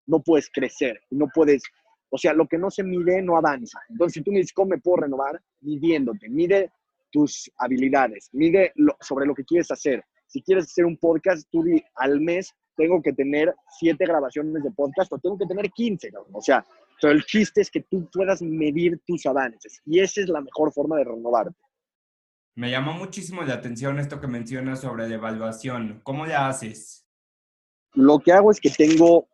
no 0.06 0.20
puedes 0.20 0.50
crecer, 0.50 0.98
no 1.10 1.28
puedes 1.32 1.62
o 2.10 2.18
sea, 2.18 2.32
lo 2.32 2.46
que 2.46 2.58
no 2.58 2.70
se 2.70 2.82
mide 2.82 3.20
no 3.22 3.36
avanza. 3.36 3.80
Entonces, 3.88 4.14
si 4.14 4.22
tú 4.22 4.32
me 4.32 4.38
dices, 4.38 4.52
¿cómo 4.52 4.70
me 4.70 4.78
puedo 4.78 5.02
renovar? 5.02 5.40
Midiéndote, 5.60 6.28
mide 6.28 6.72
tus 7.10 7.50
habilidades, 7.58 8.28
mide 8.32 8.72
sobre 9.00 9.26
lo 9.26 9.34
que 9.34 9.44
quieres 9.44 9.70
hacer. 9.70 10.02
Si 10.28 10.42
quieres 10.42 10.66
hacer 10.66 10.84
un 10.84 10.96
podcast, 10.96 11.48
tú 11.50 11.62
di, 11.64 11.82
al 11.96 12.20
mes 12.20 12.54
tengo 12.76 13.02
que 13.02 13.12
tener 13.12 13.54
siete 13.78 14.06
grabaciones 14.06 14.62
de 14.62 14.70
podcast 14.70 15.12
o 15.12 15.18
tengo 15.18 15.36
que 15.36 15.46
tener 15.46 15.70
15. 15.70 16.12
O 16.32 16.40
sea, 16.40 16.64
pero 17.00 17.12
el 17.12 17.24
chiste 17.24 17.60
es 17.60 17.70
que 17.70 17.80
tú 17.80 18.08
puedas 18.12 18.40
medir 18.40 19.00
tus 19.06 19.26
avances 19.26 19.80
y 19.84 20.00
esa 20.00 20.20
es 20.20 20.28
la 20.28 20.40
mejor 20.40 20.72
forma 20.72 20.96
de 20.96 21.04
renovarte. 21.04 21.58
Me 22.54 22.70
llamó 22.70 22.92
muchísimo 22.92 23.42
la 23.42 23.54
atención 23.54 23.98
esto 23.98 24.20
que 24.20 24.26
mencionas 24.26 24.80
sobre 24.80 25.08
la 25.08 25.14
evaluación. 25.14 26.00
¿Cómo 26.02 26.26
la 26.26 26.48
haces? 26.48 27.06
Lo 27.94 28.18
que 28.18 28.32
hago 28.32 28.50
es 28.50 28.60
que 28.60 28.70
tengo 28.70 29.28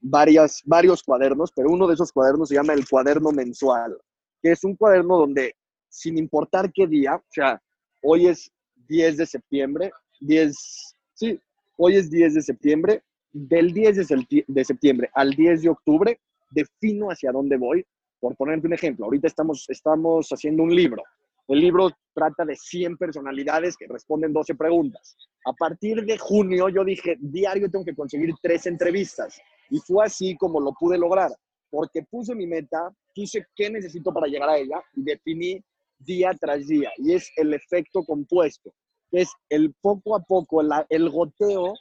varias, 0.00 0.62
varios 0.64 1.02
cuadernos, 1.02 1.50
pero 1.52 1.70
uno 1.70 1.86
de 1.86 1.94
esos 1.94 2.12
cuadernos 2.12 2.48
se 2.48 2.54
llama 2.54 2.74
el 2.74 2.88
cuaderno 2.88 3.32
mensual, 3.32 3.98
que 4.42 4.52
es 4.52 4.64
un 4.64 4.76
cuaderno 4.76 5.16
donde, 5.16 5.56
sin 5.88 6.18
importar 6.18 6.70
qué 6.72 6.86
día, 6.86 7.16
o 7.16 7.24
sea, 7.30 7.60
hoy 8.02 8.28
es 8.28 8.50
10 8.86 9.16
de 9.16 9.26
septiembre, 9.26 9.90
10, 10.20 10.96
sí, 11.14 11.40
hoy 11.76 11.96
es 11.96 12.10
10 12.10 12.34
de 12.34 12.42
septiembre, 12.42 13.02
del 13.32 13.72
10 13.72 14.08
de 14.46 14.64
septiembre 14.64 15.10
al 15.14 15.30
10 15.30 15.62
de 15.62 15.68
octubre, 15.68 16.20
defino 16.50 17.08
hacia 17.08 17.32
dónde 17.32 17.56
voy. 17.56 17.84
Por 18.20 18.34
ponerte 18.36 18.66
un 18.66 18.72
ejemplo, 18.72 19.04
ahorita 19.04 19.28
estamos, 19.28 19.64
estamos 19.68 20.28
haciendo 20.30 20.64
un 20.64 20.74
libro. 20.74 21.02
El 21.46 21.60
libro 21.60 21.90
trata 22.12 22.44
de 22.44 22.56
100 22.56 22.96
personalidades 22.96 23.76
que 23.76 23.86
responden 23.86 24.32
12 24.32 24.54
preguntas. 24.54 25.16
A 25.46 25.52
partir 25.52 26.04
de 26.04 26.18
junio 26.18 26.68
yo 26.68 26.84
dije, 26.84 27.16
diario 27.20 27.70
tengo 27.70 27.84
que 27.84 27.94
conseguir 27.94 28.34
tres 28.42 28.66
entrevistas. 28.66 29.40
Y 29.70 29.78
fue 29.78 30.04
así 30.04 30.36
como 30.36 30.60
lo 30.60 30.72
pude 30.72 30.98
lograr, 30.98 31.30
porque 31.70 32.02
puse 32.02 32.34
mi 32.34 32.46
meta, 32.46 32.90
puse 33.14 33.46
qué 33.54 33.70
necesito 33.70 34.12
para 34.12 34.26
llegar 34.26 34.50
a 34.50 34.58
ella 34.58 34.82
y 34.94 35.02
definí 35.02 35.62
día 35.98 36.32
tras 36.38 36.66
día. 36.66 36.90
Y 36.98 37.14
es 37.14 37.30
el 37.36 37.54
efecto 37.54 38.02
compuesto, 38.04 38.72
es 39.10 39.32
el 39.48 39.74
poco 39.80 40.16
a 40.16 40.20
poco, 40.20 40.60
el 40.88 41.10
goteo. 41.10 41.74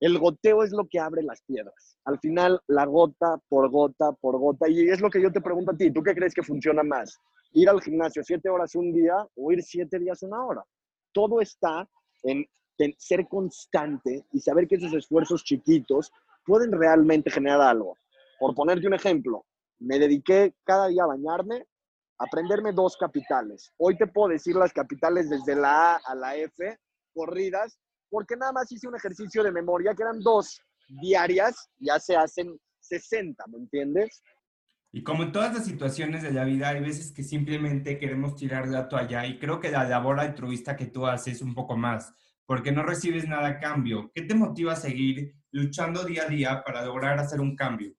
El 0.00 0.18
goteo 0.18 0.62
es 0.62 0.72
lo 0.72 0.86
que 0.86 0.98
abre 0.98 1.22
las 1.22 1.42
piedras. 1.42 1.98
Al 2.04 2.18
final, 2.18 2.60
la 2.66 2.84
gota 2.84 3.38
por 3.48 3.70
gota 3.70 4.12
por 4.12 4.38
gota. 4.38 4.68
Y 4.68 4.88
es 4.88 5.00
lo 5.00 5.08
que 5.08 5.22
yo 5.22 5.32
te 5.32 5.40
pregunto 5.40 5.72
a 5.72 5.76
ti. 5.76 5.90
¿Tú 5.90 6.02
qué 6.02 6.14
crees 6.14 6.34
que 6.34 6.42
funciona 6.42 6.82
más? 6.82 7.18
¿Ir 7.52 7.68
al 7.68 7.80
gimnasio 7.80 8.22
siete 8.22 8.48
horas 8.48 8.74
un 8.74 8.92
día 8.92 9.26
o 9.36 9.52
ir 9.52 9.62
siete 9.62 9.98
días 9.98 10.22
una 10.22 10.44
hora? 10.44 10.64
Todo 11.12 11.40
está 11.40 11.88
en, 12.24 12.46
ser 12.98 13.26
constante 13.28 14.26
y 14.32 14.40
saber 14.40 14.66
que 14.66 14.74
esos 14.74 14.92
esfuerzos 14.92 15.44
chiquitos 15.44 16.12
pueden 16.44 16.72
realmente 16.72 17.30
generar 17.30 17.60
algo. 17.60 17.96
Por 18.40 18.54
ponerte 18.54 18.86
un 18.86 18.94
ejemplo, 18.94 19.46
me 19.78 19.98
dediqué 19.98 20.54
cada 20.64 20.88
día 20.88 21.04
a 21.04 21.08
bañarme, 21.08 21.66
aprenderme 22.18 22.72
dos 22.72 22.96
capitales. 22.96 23.72
Hoy 23.78 23.96
te 23.96 24.06
puedo 24.06 24.28
decir 24.28 24.56
las 24.56 24.72
capitales 24.72 25.28
desde 25.28 25.56
la 25.56 25.94
A 25.94 26.00
a 26.06 26.14
la 26.14 26.36
F, 26.36 26.78
corridas, 27.12 27.78
porque 28.08 28.36
nada 28.36 28.52
más 28.52 28.70
hice 28.70 28.88
un 28.88 28.96
ejercicio 28.96 29.42
de 29.42 29.52
memoria 29.52 29.94
que 29.94 30.02
eran 30.02 30.20
dos 30.20 30.60
diarias, 31.00 31.70
ya 31.78 31.98
se 31.98 32.16
hacen 32.16 32.58
60, 32.80 33.44
¿me 33.48 33.58
entiendes? 33.58 34.22
Y 34.92 35.02
como 35.02 35.24
en 35.24 35.32
todas 35.32 35.52
las 35.52 35.64
situaciones 35.64 36.22
de 36.22 36.30
la 36.30 36.44
vida, 36.44 36.68
hay 36.68 36.80
veces 36.80 37.10
que 37.10 37.24
simplemente 37.24 37.98
queremos 37.98 38.36
tirar 38.36 38.68
la 38.68 38.88
toalla 38.88 39.26
y 39.26 39.40
creo 39.40 39.58
que 39.58 39.70
la 39.70 39.82
labor 39.82 40.20
altruista 40.20 40.76
que 40.76 40.86
tú 40.86 41.06
haces 41.06 41.42
un 41.42 41.54
poco 41.54 41.76
más, 41.76 42.14
porque 42.46 42.70
no 42.70 42.84
recibes 42.84 43.26
nada 43.26 43.48
a 43.48 43.58
cambio. 43.58 44.12
¿Qué 44.14 44.22
te 44.22 44.36
motiva 44.36 44.74
a 44.74 44.76
seguir 44.76 45.34
luchando 45.50 46.04
día 46.04 46.24
a 46.24 46.28
día 46.28 46.62
para 46.64 46.84
lograr 46.84 47.18
hacer 47.18 47.40
un 47.40 47.56
cambio? 47.56 47.92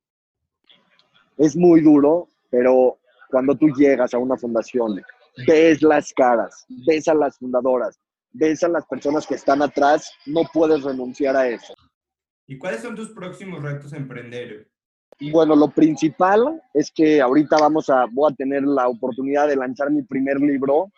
Es 1.38 1.58
muy 1.58 1.82
duro, 1.82 2.30
pero 2.50 2.98
cuando 3.36 3.54
tú 3.54 3.68
llegas 3.76 4.14
a 4.14 4.18
una 4.18 4.38
fundación, 4.38 5.04
ves 5.46 5.82
las 5.82 6.14
caras, 6.14 6.66
ves 6.88 7.06
a 7.10 7.14
las 7.14 7.38
fundadoras, 7.38 8.00
ves 8.32 8.64
a 8.64 8.70
las 8.70 8.86
personas 8.86 9.28
que 9.28 9.36
están 9.36 9.62
atrás, 9.62 10.10
no 10.26 10.44
puedes 10.54 10.84
renunciar 10.84 11.36
a 11.36 11.46
eso. 11.50 11.74
¿Y 12.48 12.58
cuáles 12.58 12.82
son 12.82 12.96
tus 12.96 13.10
próximos 13.10 13.62
retos 13.62 13.92
a 13.92 13.98
emprender? 13.98 14.70
Bueno, 15.34 15.54
lo 15.54 15.70
principal 15.70 16.62
es 16.74 16.90
que 16.90 17.20
ahorita 17.20 17.58
vamos 17.60 17.90
a, 17.90 18.06
voy 18.10 18.32
a 18.32 18.36
tener 18.38 18.64
la 18.64 18.88
oportunidad 18.88 19.50
de 19.50 19.58
lanzar 19.58 19.92
mi 19.92 20.04
primer 20.04 20.40
libro, 20.40 20.90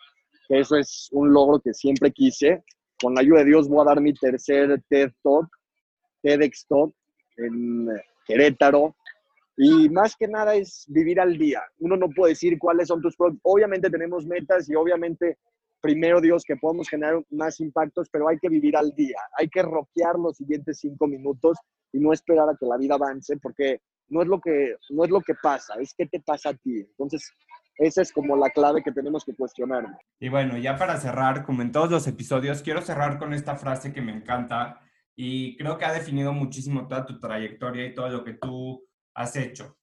que 0.46 0.60
eso 0.60 0.76
es 0.76 1.08
un 1.10 1.32
logro 1.32 1.58
que 1.58 1.74
siempre 1.74 2.12
quise. 2.12 2.62
Con 3.02 3.16
la 3.16 3.22
ayuda 3.22 3.40
de 3.40 3.46
Dios 3.46 3.68
voy 3.68 3.80
a 3.80 3.86
dar 3.86 4.00
mi 4.00 4.14
tercer 4.14 4.80
TED 4.88 5.10
Talk, 5.24 5.48
TEDx 6.22 6.68
Talk 6.68 6.94
en 7.38 7.88
Querétaro. 8.28 8.94
Y 9.60 9.88
más 9.88 10.14
que 10.16 10.28
nada 10.28 10.54
es 10.54 10.84
vivir 10.88 11.20
al 11.20 11.36
día. 11.36 11.60
Uno 11.78 11.96
no 11.96 12.08
puede 12.10 12.32
decir 12.32 12.56
cuáles 12.58 12.88
son 12.88 13.02
tus... 13.02 13.16
Obviamente 13.42 13.90
tenemos 13.90 14.24
metas 14.24 14.70
y 14.70 14.76
obviamente 14.76 15.36
primero 15.80 16.20
Dios 16.20 16.44
que 16.44 16.56
podemos 16.56 16.88
generar 16.88 17.22
más 17.30 17.58
impactos, 17.60 18.08
pero 18.10 18.28
hay 18.28 18.38
que 18.38 18.48
vivir 18.48 18.76
al 18.76 18.92
día. 18.94 19.18
Hay 19.36 19.48
que 19.48 19.62
roquear 19.62 20.16
los 20.16 20.36
siguientes 20.36 20.78
cinco 20.78 21.08
minutos 21.08 21.58
y 21.92 21.98
no 21.98 22.12
esperar 22.12 22.48
a 22.48 22.56
que 22.58 22.66
la 22.66 22.76
vida 22.76 22.94
avance 22.94 23.36
porque 23.38 23.80
no 24.08 24.22
es 24.22 24.28
lo 24.28 24.40
que, 24.40 24.76
no 24.90 25.04
es 25.04 25.10
lo 25.10 25.20
que 25.20 25.34
pasa, 25.42 25.74
es 25.80 25.92
qué 25.92 26.06
te 26.06 26.20
pasa 26.20 26.50
a 26.50 26.54
ti. 26.54 26.78
Entonces, 26.78 27.30
esa 27.76 28.02
es 28.02 28.12
como 28.12 28.36
la 28.36 28.50
clave 28.50 28.82
que 28.82 28.92
tenemos 28.92 29.24
que 29.24 29.34
cuestionar. 29.34 29.86
Y 30.20 30.28
bueno, 30.28 30.56
ya 30.56 30.76
para 30.76 30.96
cerrar, 30.98 31.44
como 31.44 31.62
en 31.62 31.72
todos 31.72 31.90
los 31.90 32.06
episodios, 32.06 32.62
quiero 32.62 32.82
cerrar 32.82 33.18
con 33.18 33.34
esta 33.34 33.56
frase 33.56 33.92
que 33.92 34.02
me 34.02 34.12
encanta 34.12 34.80
y 35.14 35.56
creo 35.56 35.78
que 35.78 35.84
ha 35.84 35.92
definido 35.92 36.32
muchísimo 36.32 36.86
toda 36.86 37.06
tu 37.06 37.18
trayectoria 37.18 37.86
y 37.86 37.94
todo 37.94 38.08
lo 38.08 38.24
que 38.24 38.34
tú 38.34 38.87
has 39.18 39.34
hecho. 39.36 39.76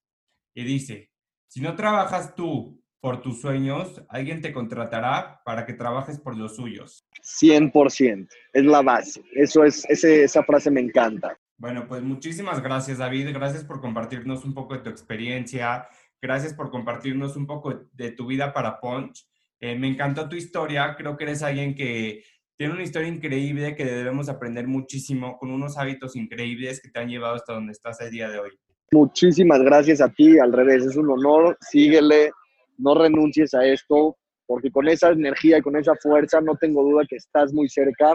Y 0.55 0.63
dice, 0.63 1.11
si 1.47 1.61
no 1.61 1.75
trabajas 1.75 2.35
tú 2.35 2.81
por 3.01 3.21
tus 3.21 3.41
sueños, 3.41 4.01
alguien 4.09 4.41
te 4.41 4.53
contratará 4.53 5.41
para 5.43 5.65
que 5.65 5.73
trabajes 5.73 6.19
por 6.19 6.37
los 6.37 6.55
suyos. 6.55 7.05
100%, 7.21 8.27
es 8.53 8.65
la 8.65 8.81
base. 8.81 9.21
Eso 9.33 9.63
es, 9.63 9.85
esa 9.89 10.43
frase 10.43 10.71
me 10.71 10.81
encanta. 10.81 11.37
Bueno, 11.57 11.87
pues 11.87 12.01
muchísimas 12.01 12.63
gracias, 12.63 12.97
David. 12.97 13.29
Gracias 13.33 13.63
por 13.63 13.81
compartirnos 13.81 14.45
un 14.45 14.53
poco 14.53 14.73
de 14.73 14.81
tu 14.81 14.89
experiencia. 14.89 15.87
Gracias 16.21 16.53
por 16.53 16.71
compartirnos 16.71 17.35
un 17.35 17.45
poco 17.45 17.89
de 17.91 18.11
tu 18.11 18.27
vida 18.27 18.53
para 18.53 18.79
Punch. 18.79 19.27
Eh, 19.59 19.75
me 19.77 19.87
encantó 19.87 20.27
tu 20.27 20.35
historia. 20.35 20.95
Creo 20.97 21.15
que 21.17 21.25
eres 21.25 21.43
alguien 21.43 21.75
que 21.75 22.23
tiene 22.57 22.73
una 22.73 22.83
historia 22.83 23.09
increíble 23.09 23.75
que 23.75 23.85
debemos 23.85 24.29
aprender 24.29 24.65
muchísimo, 24.67 25.37
con 25.37 25.51
unos 25.51 25.77
hábitos 25.77 26.15
increíbles 26.15 26.81
que 26.81 26.89
te 26.89 26.99
han 26.99 27.09
llevado 27.09 27.35
hasta 27.35 27.53
donde 27.53 27.73
estás 27.73 27.99
el 28.01 28.11
día 28.11 28.29
de 28.29 28.39
hoy. 28.39 28.51
Muchísimas 28.91 29.61
gracias 29.61 30.01
a 30.01 30.09
ti. 30.09 30.39
Al 30.39 30.53
revés, 30.53 30.85
es 30.85 30.95
un 30.95 31.09
honor. 31.09 31.57
Síguele, 31.61 32.31
no 32.77 32.95
renuncies 32.95 33.53
a 33.53 33.65
esto, 33.65 34.17
porque 34.45 34.71
con 34.71 34.87
esa 34.87 35.09
energía 35.09 35.57
y 35.57 35.61
con 35.61 35.75
esa 35.75 35.95
fuerza 35.95 36.41
no 36.41 36.55
tengo 36.55 36.83
duda 36.83 37.03
que 37.07 37.15
estás 37.15 37.53
muy 37.53 37.69
cerca 37.69 38.13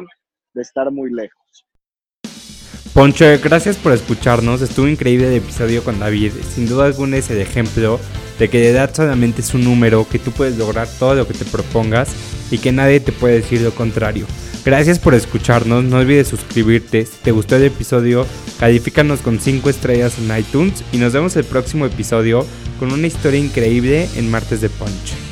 de 0.54 0.62
estar 0.62 0.90
muy 0.90 1.12
lejos. 1.12 1.66
Ponche, 2.94 3.38
gracias 3.38 3.76
por 3.76 3.92
escucharnos. 3.92 4.62
Estuvo 4.62 4.88
increíble 4.88 5.28
el 5.28 5.42
episodio 5.42 5.84
con 5.84 6.00
David. 6.00 6.32
Sin 6.48 6.68
duda 6.68 6.86
alguna 6.86 7.18
es 7.18 7.30
el 7.30 7.38
ejemplo 7.38 8.00
de 8.38 8.48
que 8.50 8.58
la 8.58 8.68
edad 8.68 8.94
solamente 8.94 9.42
es 9.42 9.54
un 9.54 9.62
número, 9.62 10.08
que 10.10 10.18
tú 10.18 10.32
puedes 10.32 10.58
lograr 10.58 10.88
todo 10.98 11.14
lo 11.14 11.26
que 11.26 11.34
te 11.34 11.44
propongas 11.44 12.10
y 12.50 12.58
que 12.58 12.72
nadie 12.72 12.98
te 12.98 13.12
puede 13.12 13.36
decir 13.36 13.60
lo 13.60 13.70
contrario. 13.72 14.26
Gracias 14.64 14.98
por 14.98 15.14
escucharnos. 15.14 15.84
No 15.84 15.98
olvides 15.98 16.28
suscribirte. 16.28 17.06
Si 17.06 17.16
te 17.22 17.32
gustó 17.32 17.56
el 17.56 17.64
episodio, 17.64 18.26
califícanos 18.58 19.20
con 19.20 19.40
5 19.40 19.70
estrellas 19.70 20.14
en 20.18 20.36
iTunes 20.36 20.84
y 20.92 20.98
nos 20.98 21.12
vemos 21.12 21.36
el 21.36 21.44
próximo 21.44 21.86
episodio 21.86 22.46
con 22.78 22.92
una 22.92 23.06
historia 23.06 23.40
increíble 23.40 24.08
en 24.16 24.30
Martes 24.30 24.60
de 24.60 24.68
Punch. 24.68 25.29